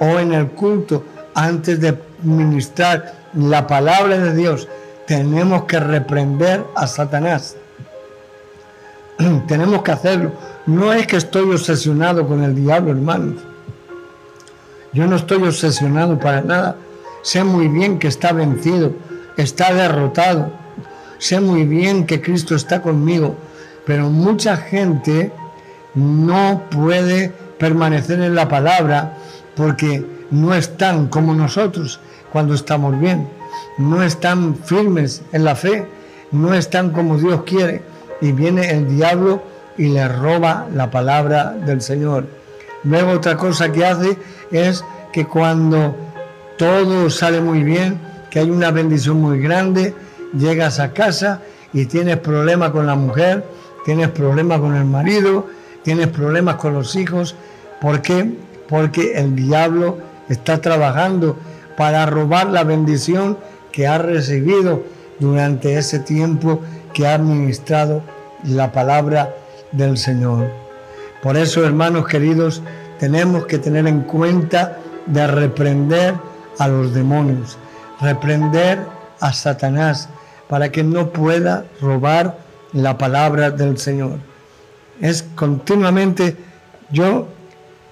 o 0.00 0.18
en 0.18 0.32
el 0.32 0.48
culto, 0.48 1.04
antes 1.34 1.78
de 1.78 1.94
ministrar 2.22 3.14
la 3.34 3.66
palabra 3.66 4.18
de 4.18 4.34
Dios, 4.34 4.66
tenemos 5.06 5.64
que 5.64 5.78
reprender 5.78 6.64
a 6.74 6.86
Satanás. 6.86 7.56
tenemos 9.46 9.82
que 9.82 9.92
hacerlo. 9.92 10.32
No 10.64 10.92
es 10.94 11.06
que 11.06 11.16
estoy 11.16 11.50
obsesionado 11.50 12.26
con 12.26 12.42
el 12.42 12.54
diablo, 12.54 12.92
hermanos. 12.92 13.42
Yo 14.94 15.06
no 15.06 15.16
estoy 15.16 15.42
obsesionado 15.42 16.18
para 16.18 16.40
nada. 16.40 16.76
Sé 17.22 17.44
muy 17.44 17.68
bien 17.68 17.98
que 17.98 18.08
está 18.08 18.32
vencido, 18.32 18.92
está 19.36 19.74
derrotado. 19.74 20.50
Sé 21.18 21.40
muy 21.40 21.64
bien 21.64 22.06
que 22.06 22.22
Cristo 22.22 22.54
está 22.54 22.80
conmigo. 22.80 23.36
Pero 23.84 24.08
mucha 24.08 24.56
gente 24.56 25.30
no 25.98 26.62
puede 26.70 27.32
permanecer 27.58 28.20
en 28.20 28.34
la 28.34 28.48
palabra 28.48 29.14
porque 29.56 30.04
no 30.30 30.54
están 30.54 31.08
como 31.08 31.34
nosotros 31.34 32.00
cuando 32.32 32.54
estamos 32.54 32.98
bien. 33.00 33.28
No 33.78 34.02
están 34.02 34.54
firmes 34.56 35.22
en 35.32 35.44
la 35.44 35.56
fe. 35.56 35.86
No 36.30 36.54
están 36.54 36.90
como 36.90 37.18
Dios 37.18 37.42
quiere. 37.44 37.82
Y 38.20 38.32
viene 38.32 38.70
el 38.70 38.88
diablo 38.96 39.42
y 39.76 39.88
le 39.88 40.06
roba 40.08 40.66
la 40.72 40.90
palabra 40.90 41.52
del 41.52 41.80
Señor. 41.80 42.26
Luego 42.84 43.12
otra 43.12 43.36
cosa 43.36 43.72
que 43.72 43.84
hace 43.84 44.16
es 44.52 44.84
que 45.12 45.26
cuando 45.26 45.96
todo 46.56 47.10
sale 47.10 47.40
muy 47.40 47.62
bien, 47.62 48.00
que 48.30 48.40
hay 48.40 48.50
una 48.50 48.70
bendición 48.70 49.20
muy 49.20 49.40
grande, 49.40 49.94
llegas 50.36 50.78
a 50.78 50.92
casa 50.92 51.42
y 51.72 51.86
tienes 51.86 52.18
problemas 52.18 52.70
con 52.70 52.86
la 52.86 52.94
mujer, 52.94 53.44
tienes 53.84 54.08
problemas 54.08 54.60
con 54.60 54.76
el 54.76 54.84
marido, 54.84 55.46
tienes 55.88 56.08
problemas 56.08 56.56
con 56.56 56.74
los 56.74 56.96
hijos. 56.96 57.34
¿Por 57.80 58.02
qué? 58.02 58.36
Porque 58.68 59.14
el 59.14 59.34
diablo 59.34 59.96
está 60.28 60.60
trabajando 60.60 61.38
para 61.78 62.04
robar 62.04 62.48
la 62.48 62.62
bendición 62.62 63.38
que 63.72 63.86
ha 63.86 63.96
recibido 63.96 64.82
durante 65.18 65.78
ese 65.78 66.00
tiempo 66.00 66.60
que 66.92 67.06
ha 67.06 67.14
administrado 67.14 68.02
la 68.44 68.70
palabra 68.70 69.34
del 69.72 69.96
Señor. 69.96 70.48
Por 71.22 71.38
eso, 71.38 71.64
hermanos 71.64 72.06
queridos, 72.06 72.60
tenemos 72.98 73.46
que 73.46 73.56
tener 73.56 73.86
en 73.86 74.02
cuenta 74.02 74.76
de 75.06 75.26
reprender 75.26 76.16
a 76.58 76.68
los 76.68 76.92
demonios, 76.92 77.56
reprender 77.98 78.78
a 79.20 79.32
Satanás 79.32 80.10
para 80.50 80.70
que 80.70 80.84
no 80.84 81.14
pueda 81.14 81.64
robar 81.80 82.36
la 82.74 82.98
palabra 82.98 83.50
del 83.50 83.78
Señor. 83.78 84.18
Es 85.00 85.24
continuamente, 85.34 86.36
yo 86.90 87.28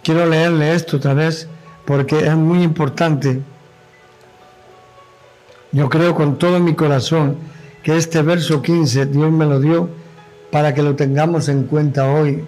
quiero 0.02 0.26
leerle 0.26 0.74
esto 0.74 0.96
otra 0.96 1.14
vez 1.14 1.48
porque 1.84 2.18
es 2.18 2.34
muy 2.34 2.62
importante. 2.62 3.40
Yo 5.72 5.88
creo 5.88 6.14
con 6.14 6.38
todo 6.38 6.58
mi 6.58 6.74
corazón 6.74 7.36
que 7.82 7.96
este 7.96 8.22
verso 8.22 8.62
15 8.62 9.06
Dios 9.06 9.30
me 9.30 9.46
lo 9.46 9.60
dio 9.60 9.88
para 10.50 10.74
que 10.74 10.82
lo 10.82 10.96
tengamos 10.96 11.48
en 11.48 11.64
cuenta 11.64 12.10
hoy, 12.10 12.44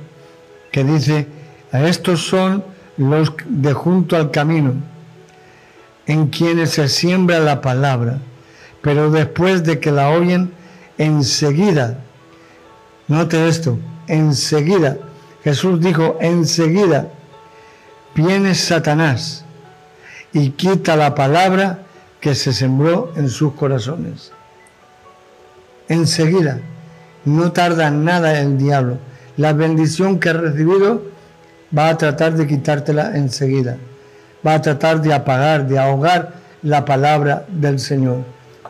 que 0.72 0.82
dice, 0.82 1.26
estos 1.72 2.26
son 2.26 2.64
los 2.96 3.32
de 3.46 3.72
junto 3.72 4.16
al 4.16 4.30
camino, 4.30 4.74
en 6.06 6.28
quienes 6.28 6.70
se 6.70 6.88
siembra 6.88 7.38
la 7.38 7.60
palabra, 7.60 8.18
pero 8.82 9.10
después 9.10 9.62
de 9.62 9.78
que 9.78 9.92
la 9.92 10.10
oyen, 10.10 10.52
enseguida, 10.96 11.98
note 13.06 13.48
esto, 13.48 13.78
enseguida, 14.08 14.98
Jesús 15.44 15.80
dijo, 15.80 16.16
enseguida, 16.20 17.08
viene 18.14 18.54
Satanás 18.54 19.44
y 20.32 20.50
quita 20.50 20.96
la 20.96 21.14
palabra 21.14 21.80
que 22.20 22.34
se 22.34 22.52
sembró 22.52 23.12
en 23.16 23.28
sus 23.28 23.52
corazones. 23.54 24.32
Enseguida 25.88 26.60
no 27.24 27.52
tarda 27.52 27.90
nada 27.90 28.40
el 28.40 28.58
diablo. 28.58 28.98
La 29.36 29.52
bendición 29.52 30.18
que 30.18 30.30
has 30.30 30.36
recibido 30.36 31.02
va 31.76 31.88
a 31.88 31.96
tratar 31.96 32.34
de 32.34 32.46
quitártela 32.46 33.16
enseguida. 33.16 33.76
Va 34.46 34.54
a 34.54 34.62
tratar 34.62 35.00
de 35.00 35.14
apagar, 35.14 35.66
de 35.66 35.78
ahogar 35.78 36.34
la 36.62 36.84
palabra 36.84 37.46
del 37.48 37.78
Señor. 37.78 38.24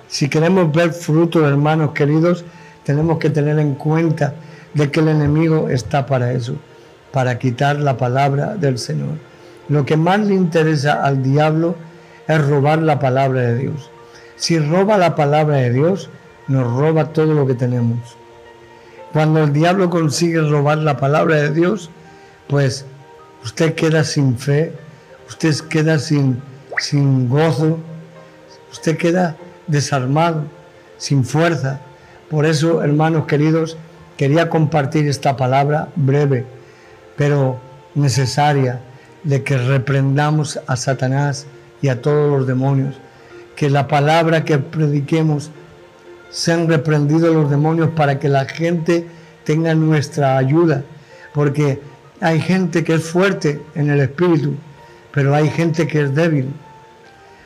Si 0.08 0.28
queremos 0.28 0.72
ver 0.72 0.92
fruto, 0.92 1.46
hermanos 1.46 1.92
queridos, 1.92 2.44
tenemos 2.84 3.18
que 3.18 3.30
tener 3.30 3.58
en 3.58 3.74
cuenta 3.74 4.34
de 4.78 4.92
que 4.92 5.00
el 5.00 5.08
enemigo 5.08 5.68
está 5.68 6.06
para 6.06 6.32
eso, 6.32 6.54
para 7.12 7.38
quitar 7.38 7.80
la 7.80 7.96
palabra 7.96 8.54
del 8.54 8.78
Señor. 8.78 9.18
Lo 9.68 9.84
que 9.84 9.96
más 9.96 10.20
le 10.20 10.34
interesa 10.34 11.04
al 11.04 11.20
diablo 11.22 11.74
es 12.28 12.46
robar 12.46 12.80
la 12.80 13.00
palabra 13.00 13.40
de 13.40 13.58
Dios. 13.58 13.90
Si 14.36 14.56
roba 14.58 14.96
la 14.96 15.16
palabra 15.16 15.56
de 15.56 15.72
Dios, 15.72 16.10
nos 16.46 16.72
roba 16.72 17.12
todo 17.12 17.34
lo 17.34 17.44
que 17.44 17.54
tenemos. 17.54 17.98
Cuando 19.12 19.42
el 19.42 19.52
diablo 19.52 19.90
consigue 19.90 20.40
robar 20.40 20.78
la 20.78 20.96
palabra 20.96 21.36
de 21.36 21.50
Dios, 21.50 21.90
pues 22.46 22.86
usted 23.42 23.74
queda 23.74 24.04
sin 24.04 24.38
fe, 24.38 24.72
usted 25.28 25.54
queda 25.68 25.98
sin, 25.98 26.40
sin 26.78 27.28
gozo, 27.28 27.80
usted 28.70 28.96
queda 28.96 29.36
desarmado, 29.66 30.44
sin 30.98 31.24
fuerza. 31.24 31.80
Por 32.30 32.46
eso, 32.46 32.80
hermanos 32.82 33.26
queridos, 33.26 33.76
quería 34.18 34.50
compartir 34.50 35.08
esta 35.08 35.36
palabra 35.36 35.88
breve, 35.96 36.44
pero 37.16 37.58
necesaria, 37.94 38.80
de 39.24 39.42
que 39.42 39.56
reprendamos 39.56 40.60
a 40.66 40.76
Satanás 40.76 41.46
y 41.80 41.88
a 41.88 42.02
todos 42.02 42.38
los 42.38 42.46
demonios, 42.46 42.96
que 43.56 43.70
la 43.70 43.88
palabra 43.88 44.44
que 44.44 44.58
prediquemos 44.58 45.50
sean 46.30 46.68
reprendidos 46.68 47.34
los 47.34 47.50
demonios 47.50 47.90
para 47.90 48.18
que 48.18 48.28
la 48.28 48.44
gente 48.44 49.06
tenga 49.44 49.74
nuestra 49.74 50.36
ayuda, 50.36 50.82
porque 51.32 51.80
hay 52.20 52.40
gente 52.40 52.84
que 52.84 52.94
es 52.94 53.04
fuerte 53.04 53.62
en 53.74 53.88
el 53.90 54.00
espíritu, 54.00 54.54
pero 55.12 55.34
hay 55.34 55.48
gente 55.48 55.86
que 55.86 56.02
es 56.02 56.14
débil. 56.14 56.48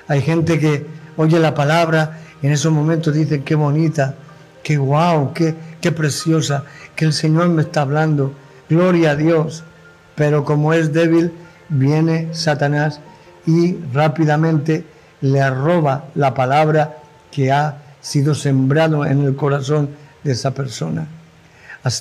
Hay 0.08 0.20
gente 0.20 0.58
que 0.58 0.86
oye 1.16 1.38
la 1.38 1.54
palabra 1.54 2.18
y 2.42 2.46
en 2.46 2.52
esos 2.52 2.72
momentos 2.72 3.14
dice 3.14 3.42
qué 3.42 3.54
bonita, 3.54 4.14
qué 4.62 4.76
guau, 4.76 5.32
qué, 5.32 5.54
qué 5.82 5.92
preciosa, 5.92 6.64
que 6.96 7.04
el 7.04 7.12
Señor 7.12 7.50
me 7.50 7.62
está 7.62 7.82
hablando, 7.82 8.32
gloria 8.70 9.10
a 9.10 9.16
Dios. 9.16 9.64
Pero 10.14 10.44
como 10.44 10.72
es 10.72 10.92
débil, 10.92 11.32
viene 11.68 12.28
Satanás 12.32 13.00
y 13.46 13.76
rápidamente 13.92 14.86
le 15.20 15.50
roba 15.50 16.04
la 16.14 16.32
palabra 16.32 16.98
que 17.30 17.52
ha 17.52 17.82
sido 18.00 18.34
sembrado 18.34 19.04
en 19.04 19.24
el 19.24 19.36
corazón 19.36 19.90
de 20.22 20.32
esa 20.32 20.52
persona. 20.52 21.06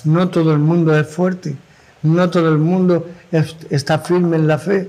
No 0.04 0.28
todo 0.28 0.52
el 0.52 0.58
mundo 0.58 0.96
es 0.96 1.06
fuerte, 1.08 1.56
no 2.02 2.30
todo 2.30 2.48
el 2.48 2.58
mundo 2.58 3.08
está 3.70 3.98
firme 3.98 4.36
en 4.36 4.46
la 4.46 4.58
fe, 4.58 4.88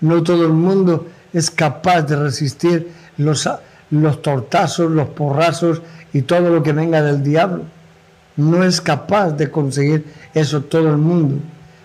no 0.00 0.22
todo 0.22 0.46
el 0.46 0.52
mundo 0.52 1.08
es 1.32 1.50
capaz 1.50 2.02
de 2.02 2.16
resistir 2.16 2.90
los, 3.18 3.48
los 3.90 4.22
tortazos, 4.22 4.90
los 4.90 5.08
porrazos 5.08 5.82
y 6.12 6.22
todo 6.22 6.48
lo 6.48 6.62
que 6.62 6.72
venga 6.72 7.02
del 7.02 7.22
diablo. 7.22 7.64
No 8.36 8.64
es 8.64 8.80
capaz 8.80 9.32
de 9.32 9.50
conseguir 9.50 10.04
eso 10.34 10.62
todo 10.62 10.90
el 10.90 10.98
mundo. 10.98 11.36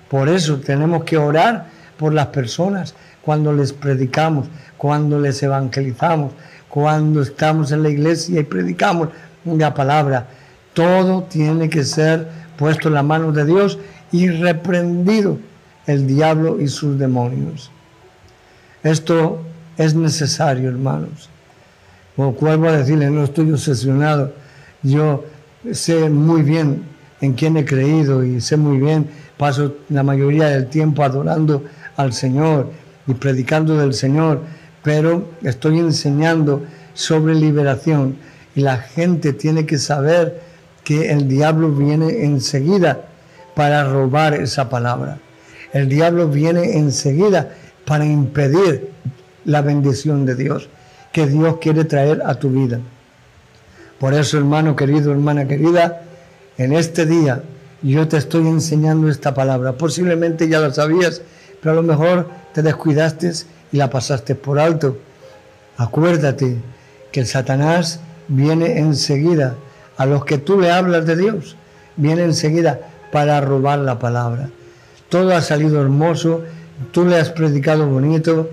Por 0.09 0.27
eso 0.29 0.57
tenemos 0.57 1.03
que 1.03 1.17
orar 1.17 1.67
por 1.97 2.13
las 2.13 2.27
personas 2.27 2.95
cuando 3.21 3.53
les 3.53 3.73
predicamos, 3.73 4.47
cuando 4.77 5.19
les 5.19 5.41
evangelizamos, 5.43 6.31
cuando 6.67 7.21
estamos 7.21 7.71
en 7.71 7.83
la 7.83 7.89
iglesia 7.89 8.39
y 8.39 8.43
predicamos 8.43 9.09
la 9.45 9.73
palabra. 9.73 10.27
Todo 10.73 11.23
tiene 11.23 11.69
que 11.69 11.83
ser 11.83 12.27
puesto 12.57 12.87
en 12.87 12.95
la 12.95 13.03
mano 13.03 13.31
de 13.31 13.45
Dios 13.45 13.77
y 14.11 14.29
reprendido 14.29 15.37
el 15.85 16.07
diablo 16.07 16.59
y 16.59 16.67
sus 16.67 16.97
demonios. 16.97 17.71
Esto 18.83 19.41
es 19.77 19.93
necesario, 19.93 20.69
hermanos. 20.69 21.29
Como 22.15 22.33
vuelvo 22.33 22.67
a 22.67 22.77
decirle, 22.77 23.09
no 23.09 23.23
estoy 23.23 23.51
obsesionado. 23.51 24.33
Yo 24.83 25.25
sé 25.71 26.09
muy 26.09 26.41
bien 26.41 26.83
en 27.21 27.33
quién 27.33 27.57
he 27.57 27.65
creído 27.65 28.23
y 28.23 28.39
sé 28.41 28.57
muy 28.57 28.77
bien, 28.77 29.07
paso 29.37 29.75
la 29.89 30.03
mayoría 30.03 30.47
del 30.47 30.67
tiempo 30.67 31.03
adorando 31.03 31.63
al 31.97 32.13
Señor 32.13 32.69
y 33.07 33.13
predicando 33.13 33.77
del 33.77 33.93
Señor, 33.93 34.41
pero 34.83 35.29
estoy 35.43 35.79
enseñando 35.79 36.63
sobre 36.93 37.35
liberación 37.35 38.15
y 38.55 38.61
la 38.61 38.77
gente 38.77 39.33
tiene 39.33 39.65
que 39.65 39.77
saber 39.77 40.41
que 40.83 41.11
el 41.11 41.27
diablo 41.27 41.71
viene 41.71 42.23
enseguida 42.23 43.01
para 43.55 43.83
robar 43.83 44.33
esa 44.33 44.69
palabra. 44.69 45.19
El 45.73 45.89
diablo 45.89 46.27
viene 46.29 46.77
enseguida 46.77 47.53
para 47.85 48.05
impedir 48.05 48.89
la 49.45 49.61
bendición 49.61 50.25
de 50.25 50.35
Dios 50.35 50.69
que 51.11 51.27
Dios 51.27 51.57
quiere 51.59 51.85
traer 51.85 52.21
a 52.25 52.35
tu 52.35 52.49
vida. 52.49 52.79
Por 53.99 54.13
eso, 54.13 54.37
hermano 54.37 54.75
querido, 54.75 55.11
hermana 55.11 55.47
querida, 55.47 56.03
en 56.57 56.73
este 56.73 57.05
día 57.05 57.43
yo 57.81 58.07
te 58.07 58.17
estoy 58.17 58.47
enseñando 58.47 59.09
esta 59.09 59.33
palabra. 59.33 59.73
Posiblemente 59.73 60.47
ya 60.47 60.59
la 60.59 60.73
sabías, 60.73 61.21
pero 61.61 61.73
a 61.73 61.75
lo 61.75 61.83
mejor 61.83 62.27
te 62.53 62.61
descuidaste 62.61 63.31
y 63.71 63.77
la 63.77 63.89
pasaste 63.89 64.35
por 64.35 64.59
alto. 64.59 64.97
Acuérdate 65.77 66.57
que 67.11 67.19
el 67.21 67.27
Satanás 67.27 67.99
viene 68.27 68.79
enseguida 68.79 69.55
a 69.97 70.05
los 70.05 70.23
que 70.23 70.37
tú 70.37 70.59
le 70.59 70.71
hablas 70.71 71.05
de 71.05 71.15
Dios, 71.15 71.57
viene 71.97 72.23
enseguida 72.23 72.79
para 73.11 73.41
robar 73.41 73.79
la 73.79 73.99
palabra. 73.99 74.49
Todo 75.09 75.35
ha 75.35 75.41
salido 75.41 75.81
hermoso, 75.81 76.43
tú 76.91 77.05
le 77.05 77.17
has 77.17 77.31
predicado 77.31 77.87
bonito, 77.87 78.49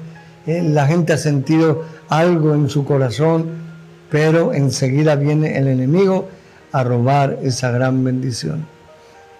eh, 0.46 0.62
la 0.62 0.86
gente 0.86 1.12
ha 1.12 1.18
sentido 1.18 1.84
algo 2.08 2.54
en 2.54 2.68
su 2.68 2.84
corazón, 2.84 3.65
pero 4.10 4.52
enseguida 4.52 5.16
viene 5.16 5.58
el 5.58 5.68
enemigo 5.68 6.28
a 6.72 6.84
robar 6.84 7.38
esa 7.42 7.70
gran 7.70 8.04
bendición. 8.04 8.66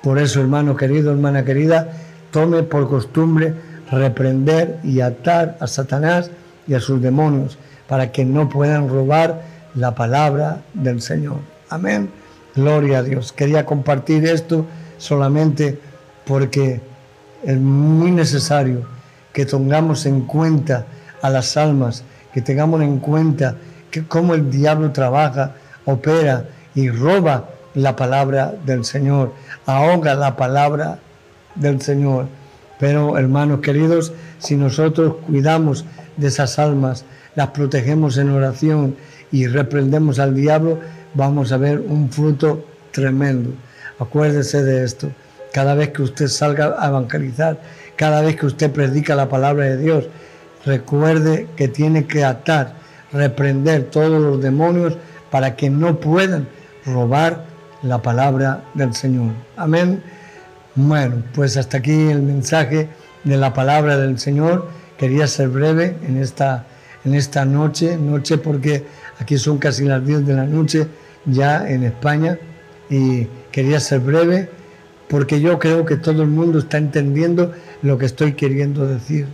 Por 0.03 0.19
eso, 0.19 0.41
hermano 0.41 0.77
querido, 0.77 1.11
hermana 1.11 1.45
querida, 1.45 1.93
tome 2.31 2.63
por 2.63 2.89
costumbre 2.89 3.55
reprender 3.91 4.79
y 4.83 5.01
atar 5.01 5.57
a 5.61 5.67
Satanás 5.67 6.31
y 6.67 6.75
a 6.75 6.81
sus 6.81 7.01
demonios 7.01 7.59
para 7.89 8.11
que 8.13 8.25
no 8.25 8.49
puedan 8.49 8.89
robar 8.89 9.43
la 9.75 9.95
palabra 9.95 10.63
del 10.75 11.01
Señor. 11.01 11.39
Amén. 11.69 12.11
Gloria 12.55 12.99
a 12.99 13.03
Dios. 13.03 13.33
Quería 13.33 13.67
compartir 13.67 14.25
esto 14.27 14.65
solamente 14.99 15.79
porque 16.25 16.81
es 17.45 17.59
muy 17.59 18.11
necesario 18.11 18.87
que 19.33 19.45
tengamos 19.45 20.07
en 20.07 20.23
cuenta 20.23 20.87
a 21.23 21.31
las 21.31 21.57
almas, 21.57 22.03
que 22.33 22.41
tengamos 22.41 22.81
en 22.83 22.99
cuenta 22.99 23.57
que 24.01 24.07
cómo 24.07 24.35
el 24.35 24.51
diablo 24.51 24.93
trabaja, 24.93 25.55
opera 25.87 26.45
y 26.75 26.91
roba 26.91 27.49
la 27.75 27.97
palabra 27.97 28.55
del 28.65 28.85
Señor, 28.85 29.33
ahoga 29.65 30.15
la 30.15 30.37
palabra 30.37 30.99
del 31.55 31.81
Señor. 31.81 32.27
Pero 32.79 33.17
hermanos 33.17 33.61
queridos, 33.61 34.13
si 34.39 34.57
nosotros 34.57 35.17
cuidamos 35.27 35.87
de 36.17 36.29
esas 36.29 36.59
almas, 36.59 37.05
las 37.35 37.49
protegemos 37.49 38.19
en 38.19 38.31
oración 38.31 38.97
y 39.33 39.47
reprendemos 39.47 40.19
al 40.19 40.35
diablo, 40.35 40.79
vamos 41.15 41.53
a 41.53 41.57
ver 41.57 41.81
un 41.81 42.11
fruto 42.11 42.65
tremendo. 42.93 43.51
Acuérdese 43.99 44.63
de 44.63 44.85
esto. 44.85 45.09
Cada 45.53 45.75
vez 45.75 45.91
que 45.91 46.03
usted 46.03 46.29
salga 46.29 46.77
a 46.79 46.89
evangelizar, 46.89 47.59
cada 47.97 48.21
vez 48.21 48.37
que 48.37 48.45
usted 48.45 48.71
predica 48.71 49.15
la 49.15 49.31
palabra 49.31 49.65
de 49.65 49.79
Dios, 49.79 50.05
recuerde 50.67 51.47
que 51.57 51.69
tiene 51.69 52.07
que 52.07 52.25
atar, 52.25 52.75
reprender 53.13 53.85
todos 53.85 54.21
los 54.21 54.43
demonios 54.43 54.97
para 55.31 55.57
que 55.57 55.71
no 55.71 56.01
puedan 56.01 56.49
robar 56.85 57.45
la 57.83 58.03
palabra 58.03 58.65
del 58.75 58.95
Señor. 58.95 59.33
Amén. 59.57 60.03
Bueno, 60.75 61.23
pues 61.35 61.57
hasta 61.57 61.79
aquí 61.79 61.93
el 61.93 62.23
mensaje 62.23 62.89
de 63.25 63.37
la 63.37 63.53
palabra 63.53 63.97
del 63.97 64.19
Señor. 64.19 64.69
Quería 64.99 65.27
ser 65.27 65.49
breve 65.49 65.97
en 66.07 66.17
esta, 66.17 66.67
en 67.05 67.15
esta 67.15 67.45
noche, 67.45 67.97
noche 67.97 68.39
porque 68.39 68.87
aquí 69.21 69.37
son 69.37 69.59
casi 69.59 69.85
las 69.85 70.05
10 70.05 70.27
de 70.27 70.35
la 70.35 70.45
noche 70.45 70.87
ya 71.27 71.69
en 71.69 71.83
España 71.83 72.39
y 72.89 73.27
quería 73.51 73.81
ser 73.81 74.01
breve 74.01 74.49
porque 75.09 75.41
yo 75.41 75.59
creo 75.59 75.85
que 75.85 75.97
todo 75.97 76.23
el 76.23 76.29
mundo 76.29 76.59
está 76.59 76.79
entendiendo 76.79 77.53
lo 77.83 77.99
que 77.99 78.07
estoy 78.07 78.33
queriendo 78.33 78.87
decir. 78.87 79.27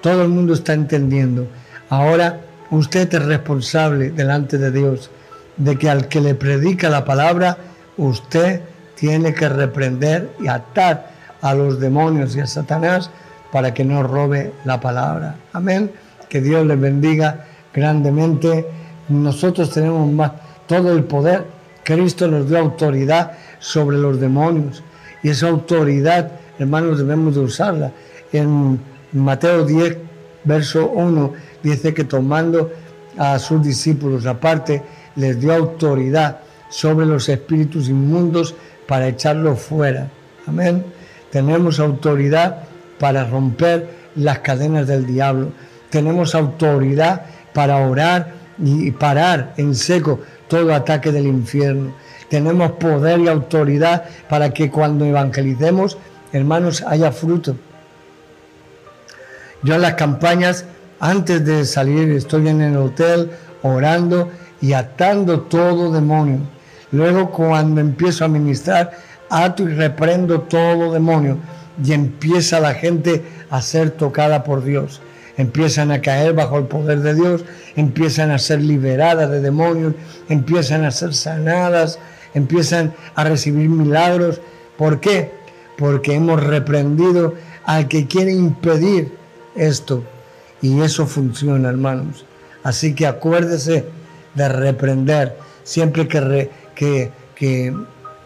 Todo 0.00 0.22
el 0.22 0.28
mundo 0.28 0.54
está 0.54 0.72
entendiendo. 0.72 1.46
Ahora 1.88 2.40
usted 2.70 3.12
es 3.12 3.24
responsable 3.24 4.10
delante 4.10 4.58
de 4.58 4.70
Dios 4.70 5.10
de 5.56 5.78
que 5.78 5.88
al 5.88 6.08
que 6.08 6.20
le 6.20 6.34
predica 6.34 6.90
la 6.90 7.04
palabra, 7.04 7.56
usted 7.96 8.60
tiene 8.94 9.34
que 9.34 9.48
reprender 9.48 10.30
y 10.40 10.48
atar 10.48 11.10
a 11.40 11.54
los 11.54 11.80
demonios 11.80 12.36
y 12.36 12.40
a 12.40 12.46
Satanás 12.46 13.10
para 13.52 13.72
que 13.72 13.84
no 13.84 14.02
robe 14.02 14.52
la 14.64 14.80
palabra. 14.80 15.36
Amén. 15.52 15.90
Que 16.28 16.40
Dios 16.40 16.66
les 16.66 16.80
bendiga 16.80 17.46
grandemente. 17.72 18.66
Nosotros 19.08 19.70
tenemos 19.70 20.10
más 20.10 20.32
todo 20.66 20.92
el 20.92 21.04
poder. 21.04 21.44
Cristo 21.84 22.26
nos 22.26 22.48
dio 22.48 22.58
autoridad 22.58 23.32
sobre 23.60 23.96
los 23.96 24.20
demonios 24.20 24.82
y 25.22 25.30
esa 25.30 25.48
autoridad, 25.48 26.32
hermanos, 26.58 26.98
debemos 26.98 27.34
de 27.34 27.40
usarla. 27.40 27.92
En 28.32 28.80
Mateo 29.12 29.64
10, 29.64 29.96
verso 30.44 30.88
1, 30.88 31.32
dice 31.70 31.94
que 31.94 32.04
tomando 32.04 32.70
a 33.18 33.38
sus 33.38 33.62
discípulos 33.62 34.26
aparte, 34.26 34.82
les 35.16 35.40
dio 35.40 35.54
autoridad 35.54 36.40
sobre 36.68 37.06
los 37.06 37.28
espíritus 37.28 37.88
inmundos 37.88 38.54
para 38.86 39.08
echarlos 39.08 39.60
fuera. 39.60 40.08
Amén. 40.46 40.84
Tenemos 41.30 41.80
autoridad 41.80 42.64
para 42.98 43.24
romper 43.24 43.88
las 44.14 44.40
cadenas 44.40 44.86
del 44.86 45.06
diablo. 45.06 45.52
Tenemos 45.90 46.34
autoridad 46.34 47.26
para 47.52 47.76
orar 47.78 48.32
y 48.58 48.90
parar 48.90 49.54
en 49.56 49.74
seco 49.74 50.20
todo 50.48 50.74
ataque 50.74 51.12
del 51.12 51.26
infierno. 51.26 51.94
Tenemos 52.28 52.72
poder 52.72 53.20
y 53.20 53.28
autoridad 53.28 54.04
para 54.28 54.50
que 54.50 54.70
cuando 54.70 55.04
evangelicemos, 55.04 55.98
hermanos, 56.32 56.82
haya 56.86 57.12
fruto. 57.12 57.56
Yo 59.62 59.74
en 59.74 59.82
las 59.82 59.94
campañas, 59.94 60.64
antes 61.00 61.44
de 61.44 61.64
salir, 61.64 62.10
estoy 62.10 62.48
en 62.48 62.60
el 62.60 62.76
hotel 62.76 63.30
orando 63.62 64.30
y 64.60 64.72
atando 64.72 65.40
todo 65.42 65.92
demonio 65.92 66.40
Luego 66.92 67.30
cuando 67.32 67.80
empiezo 67.80 68.24
a 68.24 68.28
ministrar, 68.28 68.92
ato 69.28 69.64
y 69.64 69.74
reprendo 69.74 70.42
todo 70.42 70.92
demonio 70.92 71.38
y 71.82 71.92
empieza 71.92 72.60
la 72.60 72.74
gente 72.74 73.24
a 73.50 73.60
ser 73.60 73.90
tocada 73.90 74.44
por 74.44 74.64
Dios. 74.64 75.00
Empiezan 75.36 75.90
a 75.90 76.00
caer 76.00 76.32
bajo 76.32 76.58
el 76.58 76.64
poder 76.64 77.00
de 77.00 77.14
Dios, 77.14 77.44
empiezan 77.74 78.30
a 78.30 78.38
ser 78.38 78.62
liberadas 78.62 79.30
de 79.30 79.40
demonios, 79.40 79.94
empiezan 80.28 80.84
a 80.84 80.90
ser 80.90 81.12
sanadas, 81.12 81.98
empiezan 82.34 82.94
a 83.14 83.24
recibir 83.24 83.68
milagros. 83.68 84.40
¿Por 84.78 85.00
qué? 85.00 85.32
Porque 85.76 86.14
hemos 86.14 86.42
reprendido 86.42 87.34
al 87.64 87.88
que 87.88 88.06
quiere 88.06 88.32
impedir 88.32 89.12
esto. 89.56 90.04
Y 90.62 90.80
eso 90.80 91.06
funciona, 91.06 91.68
hermanos. 91.68 92.24
Así 92.62 92.94
que 92.94 93.06
acuérdese 93.06 93.84
de 94.34 94.48
reprender 94.48 95.36
siempre 95.62 96.08
que, 96.08 96.50
que, 97.34 97.74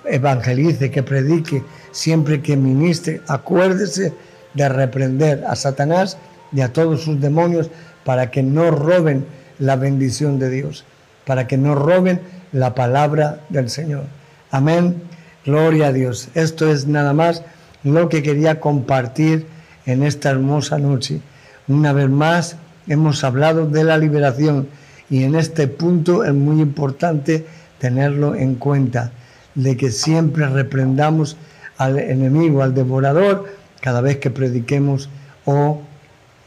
evangelice, 0.04 0.90
que 0.90 1.02
predique, 1.02 1.62
siempre 1.92 2.40
que 2.40 2.56
ministre, 2.56 3.20
acuérdese 3.28 4.12
de 4.54 4.68
reprender 4.68 5.44
a 5.46 5.56
Satanás 5.56 6.18
y 6.52 6.60
a 6.60 6.72
todos 6.72 7.02
sus 7.02 7.20
demonios 7.20 7.70
para 8.04 8.30
que 8.30 8.42
no 8.42 8.70
roben 8.70 9.26
la 9.58 9.76
bendición 9.76 10.38
de 10.38 10.50
Dios, 10.50 10.84
para 11.26 11.46
que 11.46 11.56
no 11.56 11.74
roben 11.74 12.20
la 12.52 12.74
palabra 12.74 13.40
del 13.50 13.70
Señor. 13.70 14.04
Amén. 14.50 15.02
Gloria 15.44 15.88
a 15.88 15.92
Dios. 15.92 16.28
Esto 16.34 16.70
es 16.70 16.86
nada 16.86 17.12
más 17.12 17.42
lo 17.84 18.08
que 18.08 18.22
quería 18.22 18.60
compartir 18.60 19.46
en 19.86 20.02
esta 20.02 20.30
hermosa 20.30 20.78
noche. 20.78 21.20
Una 21.70 21.92
vez 21.92 22.10
más 22.10 22.56
hemos 22.88 23.22
hablado 23.22 23.64
de 23.64 23.84
la 23.84 23.96
liberación 23.96 24.66
y 25.08 25.22
en 25.22 25.36
este 25.36 25.68
punto 25.68 26.24
es 26.24 26.34
muy 26.34 26.60
importante 26.60 27.46
tenerlo 27.78 28.34
en 28.34 28.56
cuenta, 28.56 29.12
de 29.54 29.76
que 29.76 29.92
siempre 29.92 30.48
reprendamos 30.48 31.36
al 31.76 32.00
enemigo, 32.00 32.64
al 32.64 32.74
devorador, 32.74 33.46
cada 33.80 34.00
vez 34.00 34.16
que 34.16 34.30
prediquemos 34.30 35.10
o 35.44 35.80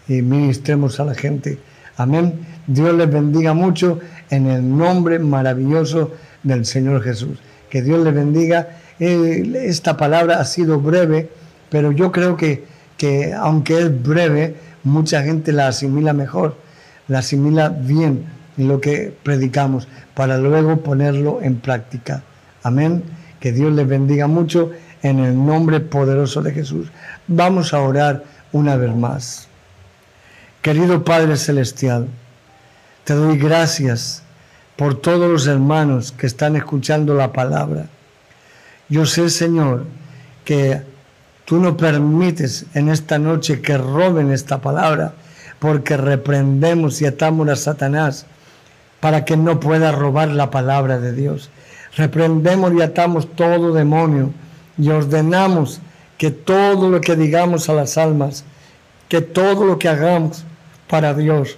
y 0.09 0.21
ministremos 0.21 0.99
a 0.99 1.05
la 1.05 1.15
gente. 1.15 1.57
Amén. 1.95 2.45
Dios 2.67 2.93
les 2.93 3.09
bendiga 3.09 3.53
mucho 3.53 3.99
en 4.29 4.47
el 4.47 4.77
nombre 4.77 5.19
maravilloso 5.19 6.11
del 6.43 6.65
Señor 6.65 7.01
Jesús. 7.01 7.39
Que 7.69 7.81
Dios 7.81 8.03
les 8.03 8.13
bendiga. 8.13 8.77
Eh, 8.99 9.53
esta 9.67 9.95
palabra 9.95 10.41
ha 10.41 10.45
sido 10.45 10.81
breve, 10.81 11.29
pero 11.69 11.93
yo 11.93 12.11
creo 12.11 12.35
que, 12.35 12.65
que 12.97 13.33
aunque 13.33 13.79
es 13.79 14.03
breve, 14.03 14.72
mucha 14.83 15.23
gente 15.23 15.51
la 15.51 15.67
asimila 15.67 16.13
mejor, 16.13 16.57
la 17.07 17.19
asimila 17.19 17.69
bien 17.69 18.25
en 18.57 18.67
lo 18.67 18.81
que 18.81 19.15
predicamos 19.23 19.87
para 20.13 20.37
luego 20.37 20.77
ponerlo 20.77 21.41
en 21.41 21.57
práctica. 21.57 22.23
Amén. 22.61 23.03
Que 23.39 23.51
Dios 23.51 23.73
les 23.73 23.87
bendiga 23.87 24.27
mucho 24.27 24.71
en 25.01 25.19
el 25.19 25.45
nombre 25.45 25.79
poderoso 25.79 26.41
de 26.41 26.53
Jesús. 26.53 26.89
Vamos 27.27 27.73
a 27.73 27.81
orar 27.81 28.23
una 28.51 28.77
vez 28.77 28.95
más. 28.95 29.47
Querido 30.61 31.03
Padre 31.03 31.35
Celestial, 31.35 32.07
te 33.03 33.13
doy 33.13 33.37
gracias 33.37 34.23
por 34.77 34.95
todos 35.01 35.29
los 35.29 35.45
hermanos 35.47 36.13
que 36.13 36.25
están 36.25 36.55
escuchando 36.55 37.13
la 37.15 37.33
palabra. 37.33 37.87
Yo 38.87 39.05
sé, 39.05 39.29
Señor, 39.29 39.85
que 40.45 40.81
tú 41.45 41.59
no 41.59 41.77
permites 41.77 42.65
en 42.73 42.89
esta 42.89 43.19
noche 43.19 43.61
que 43.61 43.77
roben 43.77 44.31
esta 44.31 44.61
palabra, 44.61 45.13
porque 45.59 45.97
reprendemos 45.97 47.01
y 47.01 47.05
atamos 47.05 47.47
a 47.49 47.55
Satanás 47.55 48.25
para 48.99 49.25
que 49.25 49.35
no 49.35 49.59
pueda 49.59 49.91
robar 49.91 50.29
la 50.29 50.49
palabra 50.49 50.99
de 50.99 51.13
Dios. 51.13 51.49
Reprendemos 51.95 52.73
y 52.73 52.81
atamos 52.81 53.35
todo 53.35 53.73
demonio 53.73 54.31
y 54.77 54.89
ordenamos 54.89 55.81
que 56.17 56.31
todo 56.31 56.89
lo 56.89 57.01
que 57.01 57.15
digamos 57.15 57.69
a 57.69 57.73
las 57.73 57.97
almas, 57.97 58.45
que 59.09 59.21
todo 59.21 59.65
lo 59.65 59.77
que 59.77 59.89
hagamos 59.89 60.43
para 60.87 61.13
Dios, 61.13 61.57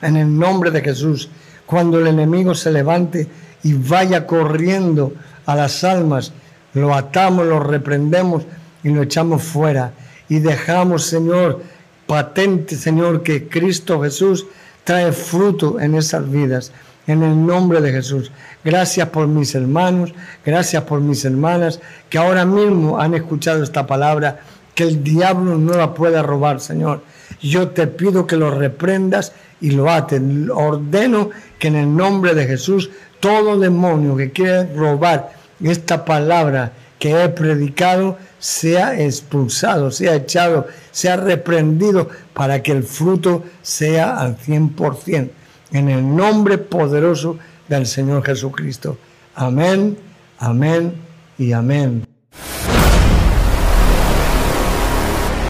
en 0.00 0.16
el 0.16 0.38
nombre 0.38 0.70
de 0.70 0.80
Jesús, 0.80 1.28
cuando 1.66 1.98
el 1.98 2.06
enemigo 2.06 2.54
se 2.54 2.70
levante 2.70 3.28
y 3.62 3.74
vaya 3.74 4.26
corriendo 4.26 5.12
a 5.46 5.54
las 5.54 5.84
almas, 5.84 6.32
lo 6.74 6.94
atamos, 6.94 7.46
lo 7.46 7.60
reprendemos 7.60 8.44
y 8.82 8.90
lo 8.90 9.02
echamos 9.02 9.42
fuera. 9.42 9.92
Y 10.28 10.40
dejamos, 10.40 11.04
Señor, 11.04 11.62
patente, 12.06 12.76
Señor, 12.76 13.22
que 13.22 13.48
Cristo 13.48 14.02
Jesús 14.02 14.46
trae 14.82 15.12
fruto 15.12 15.80
en 15.80 15.94
esas 15.94 16.30
vidas. 16.30 16.72
En 17.06 17.22
el 17.22 17.46
nombre 17.46 17.80
de 17.80 17.92
Jesús. 17.92 18.32
Gracias 18.64 19.08
por 19.10 19.26
mis 19.26 19.54
hermanos, 19.54 20.14
gracias 20.44 20.82
por 20.84 21.02
mis 21.02 21.24
hermanas 21.26 21.80
que 22.08 22.16
ahora 22.16 22.46
mismo 22.46 22.98
han 22.98 23.12
escuchado 23.12 23.62
esta 23.62 23.86
palabra, 23.86 24.40
que 24.74 24.84
el 24.84 25.04
diablo 25.04 25.58
no 25.58 25.74
la 25.74 25.92
pueda 25.92 26.22
robar, 26.22 26.60
Señor. 26.60 27.02
Yo 27.42 27.68
te 27.68 27.86
pido 27.86 28.26
que 28.26 28.36
lo 28.36 28.50
reprendas 28.50 29.32
y 29.60 29.72
lo 29.72 29.90
aten. 29.90 30.50
Ordeno 30.50 31.28
que 31.58 31.68
en 31.68 31.76
el 31.76 31.94
nombre 31.94 32.34
de 32.34 32.46
Jesús 32.46 32.88
todo 33.20 33.58
demonio 33.58 34.16
que 34.16 34.32
quiere 34.32 34.74
robar 34.74 35.43
esta 35.70 36.04
palabra 36.04 36.72
que 36.98 37.22
he 37.22 37.28
predicado 37.28 38.18
sea 38.38 39.00
expulsado, 39.00 39.90
sea 39.90 40.14
echado, 40.14 40.66
sea 40.90 41.16
reprendido 41.16 42.08
para 42.32 42.62
que 42.62 42.72
el 42.72 42.82
fruto 42.82 43.44
sea 43.62 44.18
al 44.18 44.38
100%. 44.38 45.30
En 45.72 45.88
el 45.88 46.14
nombre 46.14 46.58
poderoso 46.58 47.38
del 47.68 47.86
Señor 47.86 48.24
Jesucristo. 48.24 48.98
Amén, 49.34 49.98
amén 50.38 50.94
y 51.36 51.52
amén. 51.52 52.06